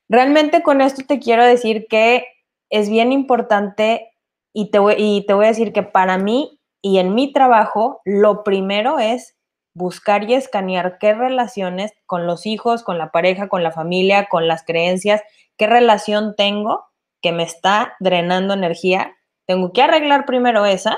realmente 0.10 0.62
con 0.62 0.82
esto 0.82 1.04
te 1.08 1.20
quiero 1.20 1.46
decir 1.46 1.88
que 1.90 2.26
es 2.70 2.90
bien 2.90 3.14
importante 3.14 4.12
y 4.52 4.72
te, 4.72 4.80
y 4.98 5.26
te 5.26 5.34
voy 5.34 5.46
a 5.46 5.50
decir 5.50 5.72
que 5.72 5.84
para 5.84 6.18
mí 6.18 6.60
y 6.82 6.98
en 6.98 7.16
mi 7.16 7.32
trabajo, 7.32 8.02
lo 8.04 8.44
primero 8.44 9.00
es 9.00 9.38
buscar 9.74 10.30
y 10.30 10.34
escanear 10.34 10.98
qué 11.00 11.14
relaciones 11.14 11.92
con 12.06 12.28
los 12.28 12.46
hijos, 12.46 12.84
con 12.84 12.98
la 12.98 13.12
pareja, 13.12 13.48
con 13.50 13.64
la 13.64 13.72
familia, 13.72 14.28
con 14.30 14.48
las 14.48 14.64
creencias, 14.64 15.22
qué 15.58 15.68
relación 15.68 16.36
tengo 16.36 16.86
que 17.22 17.32
me 17.32 17.44
está 17.44 17.94
drenando 18.00 18.54
energía. 18.54 19.16
Tengo 19.46 19.72
que 19.74 19.82
arreglar 19.82 20.26
primero 20.26 20.66
esa, 20.66 20.98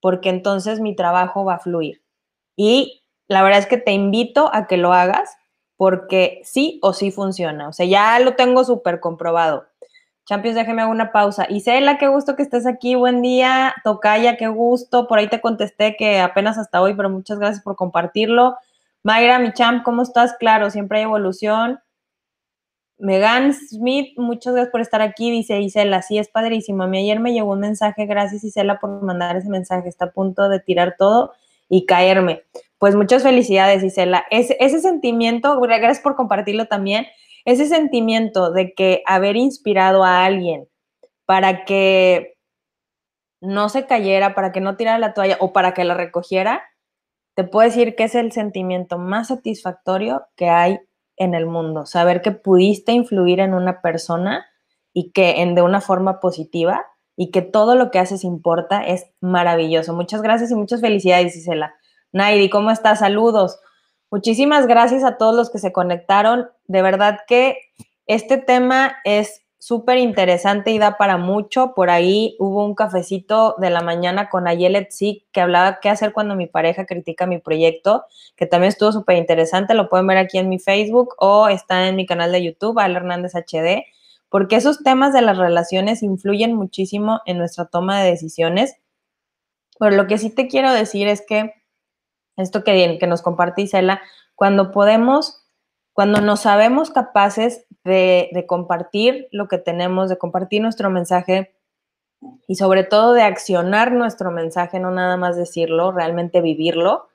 porque 0.00 0.30
entonces 0.30 0.80
mi 0.80 0.96
trabajo 0.96 1.44
va 1.44 1.54
a 1.54 1.58
fluir. 1.60 2.02
Y 2.56 3.04
la 3.28 3.42
verdad 3.42 3.60
es 3.60 3.66
que 3.66 3.78
te 3.78 3.92
invito 3.92 4.50
a 4.52 4.66
que 4.66 4.76
lo 4.76 4.92
hagas 4.92 5.36
porque 5.76 6.40
sí 6.44 6.78
o 6.82 6.92
sí 6.92 7.10
funciona. 7.10 7.68
O 7.68 7.72
sea, 7.72 7.86
ya 7.86 8.18
lo 8.18 8.34
tengo 8.34 8.64
súper 8.64 9.00
comprobado. 9.00 9.66
Champions, 10.24 10.54
déjeme 10.54 10.86
una 10.86 11.10
pausa. 11.10 11.46
Isela, 11.48 11.98
qué 11.98 12.06
gusto 12.06 12.36
que 12.36 12.42
estés 12.42 12.66
aquí. 12.66 12.94
Buen 12.94 13.22
día. 13.22 13.74
Tocaya, 13.82 14.36
qué 14.36 14.46
gusto. 14.46 15.08
Por 15.08 15.18
ahí 15.18 15.28
te 15.28 15.40
contesté 15.40 15.96
que 15.96 16.20
apenas 16.20 16.58
hasta 16.58 16.80
hoy, 16.80 16.94
pero 16.94 17.10
muchas 17.10 17.38
gracias 17.40 17.62
por 17.62 17.74
compartirlo. 17.74 18.56
Mayra, 19.02 19.40
mi 19.40 19.52
champ, 19.52 19.82
¿cómo 19.82 20.02
estás? 20.02 20.34
Claro, 20.38 20.70
siempre 20.70 20.98
hay 20.98 21.04
evolución. 21.04 21.80
Megan 22.98 23.52
Smith, 23.52 24.16
muchas 24.16 24.54
gracias 24.54 24.70
por 24.70 24.80
estar 24.80 25.02
aquí. 25.02 25.32
Dice 25.32 25.60
Isela, 25.60 26.02
sí, 26.02 26.18
es 26.18 26.28
padrísimo. 26.28 26.84
A 26.84 26.86
mí 26.86 26.98
ayer 26.98 27.18
me 27.18 27.32
llegó 27.32 27.50
un 27.50 27.58
mensaje. 27.58 28.06
Gracias, 28.06 28.44
Isela, 28.44 28.78
por 28.78 29.02
mandar 29.02 29.36
ese 29.36 29.48
mensaje. 29.48 29.88
Está 29.88 30.04
a 30.06 30.12
punto 30.12 30.48
de 30.48 30.60
tirar 30.60 30.94
todo 30.96 31.32
y 31.68 31.84
caerme. 31.84 32.44
Pues 32.78 32.94
muchas 32.94 33.24
felicidades, 33.24 33.82
Isela. 33.82 34.24
Ese 34.30 34.78
sentimiento, 34.80 35.58
gracias 35.60 35.98
por 35.98 36.14
compartirlo 36.14 36.66
también 36.66 37.06
ese 37.44 37.66
sentimiento 37.66 38.52
de 38.52 38.74
que 38.74 39.02
haber 39.06 39.36
inspirado 39.36 40.04
a 40.04 40.24
alguien 40.24 40.68
para 41.26 41.64
que 41.64 42.34
no 43.40 43.68
se 43.68 43.86
cayera, 43.86 44.34
para 44.34 44.52
que 44.52 44.60
no 44.60 44.76
tirara 44.76 44.98
la 44.98 45.14
toalla 45.14 45.36
o 45.40 45.52
para 45.52 45.74
que 45.74 45.84
la 45.84 45.94
recogiera, 45.94 46.62
te 47.34 47.44
puedo 47.44 47.68
decir 47.68 47.96
que 47.96 48.04
es 48.04 48.14
el 48.14 48.32
sentimiento 48.32 48.98
más 48.98 49.28
satisfactorio 49.28 50.26
que 50.36 50.48
hay 50.48 50.78
en 51.16 51.34
el 51.34 51.46
mundo. 51.46 51.86
Saber 51.86 52.22
que 52.22 52.30
pudiste 52.30 52.92
influir 52.92 53.40
en 53.40 53.54
una 53.54 53.80
persona 53.80 54.46
y 54.92 55.12
que 55.12 55.42
en, 55.42 55.54
de 55.54 55.62
una 55.62 55.80
forma 55.80 56.20
positiva 56.20 56.86
y 57.16 57.30
que 57.30 57.42
todo 57.42 57.74
lo 57.74 57.90
que 57.90 57.98
haces 57.98 58.24
importa 58.24 58.84
es 58.84 59.06
maravilloso. 59.20 59.94
Muchas 59.94 60.22
gracias 60.22 60.50
y 60.50 60.54
muchas 60.54 60.80
felicidades, 60.80 61.36
Isela. 61.36 61.74
Naidi, 62.12 62.50
¿cómo 62.50 62.70
estás? 62.70 63.00
Saludos. 63.00 63.58
Muchísimas 64.12 64.66
gracias 64.66 65.04
a 65.04 65.16
todos 65.16 65.34
los 65.34 65.48
que 65.48 65.58
se 65.58 65.72
conectaron. 65.72 66.50
De 66.66 66.82
verdad 66.82 67.20
que 67.26 67.56
este 68.06 68.36
tema 68.36 68.96
es 69.04 69.40
súper 69.58 69.96
interesante 69.96 70.70
y 70.70 70.78
da 70.78 70.98
para 70.98 71.16
mucho. 71.16 71.72
Por 71.74 71.88
ahí 71.88 72.36
hubo 72.38 72.66
un 72.66 72.74
cafecito 72.74 73.54
de 73.56 73.70
la 73.70 73.80
mañana 73.80 74.28
con 74.28 74.46
Ayelet 74.46 74.90
Sik 74.90 75.24
que 75.32 75.40
hablaba 75.40 75.80
qué 75.80 75.88
hacer 75.88 76.12
cuando 76.12 76.34
mi 76.34 76.46
pareja 76.46 76.84
critica 76.84 77.24
mi 77.24 77.38
proyecto, 77.38 78.04
que 78.36 78.44
también 78.44 78.68
estuvo 78.68 78.92
súper 78.92 79.16
interesante. 79.16 79.72
Lo 79.72 79.88
pueden 79.88 80.06
ver 80.06 80.18
aquí 80.18 80.36
en 80.36 80.50
mi 80.50 80.58
Facebook 80.58 81.14
o 81.16 81.48
está 81.48 81.88
en 81.88 81.96
mi 81.96 82.04
canal 82.04 82.32
de 82.32 82.44
YouTube, 82.44 82.80
Al 82.80 82.94
Hernández 82.94 83.32
HD, 83.34 83.86
porque 84.28 84.56
esos 84.56 84.82
temas 84.82 85.14
de 85.14 85.22
las 85.22 85.38
relaciones 85.38 86.02
influyen 86.02 86.52
muchísimo 86.52 87.22
en 87.24 87.38
nuestra 87.38 87.64
toma 87.64 88.02
de 88.02 88.10
decisiones. 88.10 88.76
Pero 89.78 89.96
lo 89.96 90.06
que 90.06 90.18
sí 90.18 90.28
te 90.28 90.48
quiero 90.48 90.70
decir 90.70 91.08
es 91.08 91.24
que 91.26 91.61
esto 92.36 92.64
que, 92.64 92.98
que 92.98 93.06
nos 93.06 93.22
comparte 93.22 93.62
Isela, 93.62 94.00
cuando 94.34 94.70
podemos, 94.70 95.46
cuando 95.92 96.20
nos 96.20 96.40
sabemos 96.40 96.90
capaces 96.90 97.66
de, 97.84 98.30
de 98.32 98.46
compartir 98.46 99.28
lo 99.30 99.48
que 99.48 99.58
tenemos, 99.58 100.08
de 100.08 100.18
compartir 100.18 100.62
nuestro 100.62 100.90
mensaje 100.90 101.54
y 102.46 102.54
sobre 102.54 102.84
todo 102.84 103.12
de 103.12 103.22
accionar 103.22 103.92
nuestro 103.92 104.30
mensaje, 104.30 104.78
no 104.78 104.90
nada 104.90 105.16
más 105.16 105.36
decirlo, 105.36 105.92
realmente 105.92 106.40
vivirlo, 106.40 107.08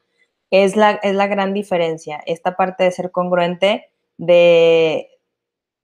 es 0.52 0.76
la, 0.76 0.92
es 0.92 1.16
la 1.16 1.28
gran 1.28 1.54
diferencia. 1.54 2.22
Esta 2.26 2.56
parte 2.56 2.84
de 2.84 2.92
ser 2.92 3.12
congruente, 3.12 3.90
de, 4.18 5.10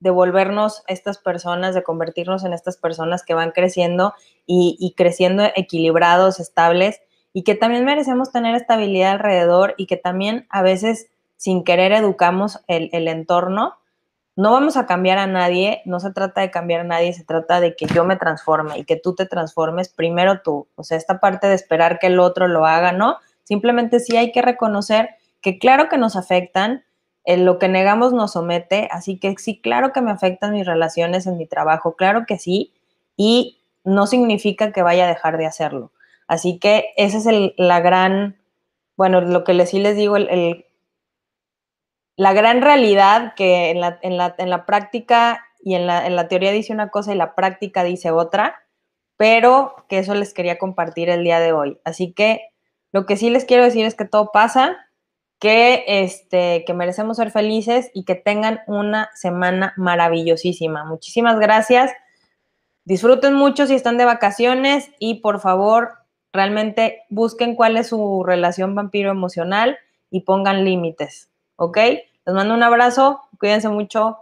de 0.00 0.10
volvernos 0.10 0.82
estas 0.86 1.18
personas, 1.18 1.74
de 1.74 1.82
convertirnos 1.82 2.44
en 2.44 2.52
estas 2.52 2.76
personas 2.76 3.22
que 3.22 3.34
van 3.34 3.50
creciendo 3.52 4.14
y, 4.46 4.76
y 4.78 4.94
creciendo 4.94 5.44
equilibrados, 5.56 6.40
estables 6.40 7.00
y 7.34 7.42
que 7.42 7.56
también 7.56 7.84
merecemos 7.84 8.32
tener 8.32 8.54
estabilidad 8.54 9.10
alrededor 9.10 9.74
y 9.76 9.86
que 9.86 9.96
también 9.96 10.46
a 10.48 10.62
veces 10.62 11.08
sin 11.36 11.64
querer 11.64 11.92
educamos 11.92 12.60
el, 12.68 13.08
entorno. 13.08 13.74
No 14.36 14.52
vamos 14.52 14.76
a 14.76 14.86
cambiar 14.86 15.18
a 15.18 15.26
nadie, 15.26 15.82
no 15.84 15.98
se 16.00 16.12
trata 16.12 16.40
de 16.40 16.52
cambiar 16.52 16.80
a 16.80 16.84
nadie, 16.84 17.12
se 17.12 17.24
trata 17.24 17.60
de 17.60 17.74
que 17.74 17.86
yo 17.86 18.04
me 18.04 18.16
transforme 18.16 18.78
y 18.78 18.84
que 18.84 18.96
tú 18.96 19.16
te 19.16 19.26
transformes 19.26 19.88
primero 19.88 20.42
tú. 20.42 20.68
O 20.76 20.84
sea, 20.84 20.96
esta 20.96 21.18
parte 21.18 21.48
de 21.48 21.54
esperar 21.54 21.98
que 21.98 22.06
el 22.06 22.20
otro 22.20 22.46
lo 22.46 22.66
haga, 22.66 22.92
¿no? 22.92 23.18
Simplemente 23.42 23.98
sí 23.98 24.16
hay 24.16 24.30
que 24.30 24.40
reconocer 24.40 25.10
que 25.40 25.58
claro 25.58 25.88
que 25.88 25.98
nos 25.98 26.16
afectan, 26.16 26.84
en 27.24 27.44
lo 27.44 27.58
que 27.58 27.68
negamos 27.68 28.12
nos 28.12 28.32
somete, 28.32 28.88
así 28.92 29.18
que 29.18 29.34
sí, 29.38 29.60
claro 29.60 29.92
que 29.92 30.02
me 30.02 30.10
afectan 30.10 30.52
mis 30.52 30.66
relaciones 30.66 31.26
en 31.26 31.36
mi 31.36 31.46
trabajo, 31.46 31.96
claro 31.96 32.26
que 32.26 32.38
sí, 32.38 32.72
y 33.16 33.58
no 33.82 34.06
significa 34.06 34.72
que 34.72 34.82
vaya 34.82 35.04
a 35.04 35.08
dejar 35.08 35.36
de 35.36 35.46
hacerlo. 35.46 35.90
Así 36.26 36.58
que 36.58 36.92
esa 36.96 37.18
es 37.18 37.52
la 37.56 37.80
gran, 37.80 38.40
bueno, 38.96 39.20
lo 39.20 39.44
que 39.44 39.66
sí 39.66 39.78
les 39.78 39.96
digo, 39.96 40.16
el, 40.16 40.66
la 42.16 42.32
gran 42.32 42.62
realidad 42.62 43.34
que 43.34 43.70
en 43.70 43.80
la, 43.80 43.98
en 44.02 44.16
la, 44.16 44.34
en 44.38 44.50
la 44.50 44.66
práctica 44.66 45.44
y 45.60 45.74
en 45.74 45.86
la, 45.86 46.06
en 46.06 46.16
la, 46.16 46.28
teoría 46.28 46.52
dice 46.52 46.72
una 46.72 46.90
cosa 46.90 47.12
y 47.12 47.16
la 47.16 47.34
práctica 47.34 47.84
dice 47.84 48.10
otra, 48.10 48.62
pero 49.16 49.74
que 49.88 49.98
eso 49.98 50.14
les 50.14 50.34
quería 50.34 50.58
compartir 50.58 51.08
el 51.08 51.24
día 51.24 51.40
de 51.40 51.52
hoy. 51.52 51.80
Así 51.84 52.12
que 52.12 52.48
lo 52.92 53.06
que 53.06 53.16
sí 53.16 53.30
les 53.30 53.44
quiero 53.44 53.64
decir 53.64 53.84
es 53.86 53.94
que 53.94 54.04
todo 54.04 54.30
pasa, 54.32 54.76
que, 55.40 55.84
este, 55.86 56.64
que 56.66 56.74
merecemos 56.74 57.16
ser 57.16 57.30
felices 57.30 57.90
y 57.92 58.04
que 58.04 58.14
tengan 58.14 58.60
una 58.66 59.10
semana 59.14 59.74
maravillosísima. 59.76 60.84
Muchísimas 60.84 61.38
gracias. 61.38 61.92
Disfruten 62.84 63.34
mucho 63.34 63.66
si 63.66 63.74
están 63.74 63.96
de 63.96 64.04
vacaciones 64.04 64.90
y 64.98 65.20
por 65.20 65.40
favor 65.40 66.03
realmente 66.34 67.04
busquen 67.08 67.54
cuál 67.54 67.78
es 67.78 67.86
su 67.86 68.22
relación 68.24 68.74
vampiro 68.74 69.10
emocional 69.10 69.78
y 70.10 70.20
pongan 70.20 70.64
límites, 70.64 71.30
¿ok? 71.56 71.78
Les 72.26 72.34
mando 72.34 72.54
un 72.54 72.62
abrazo, 72.62 73.22
cuídense 73.38 73.68
mucho, 73.68 74.18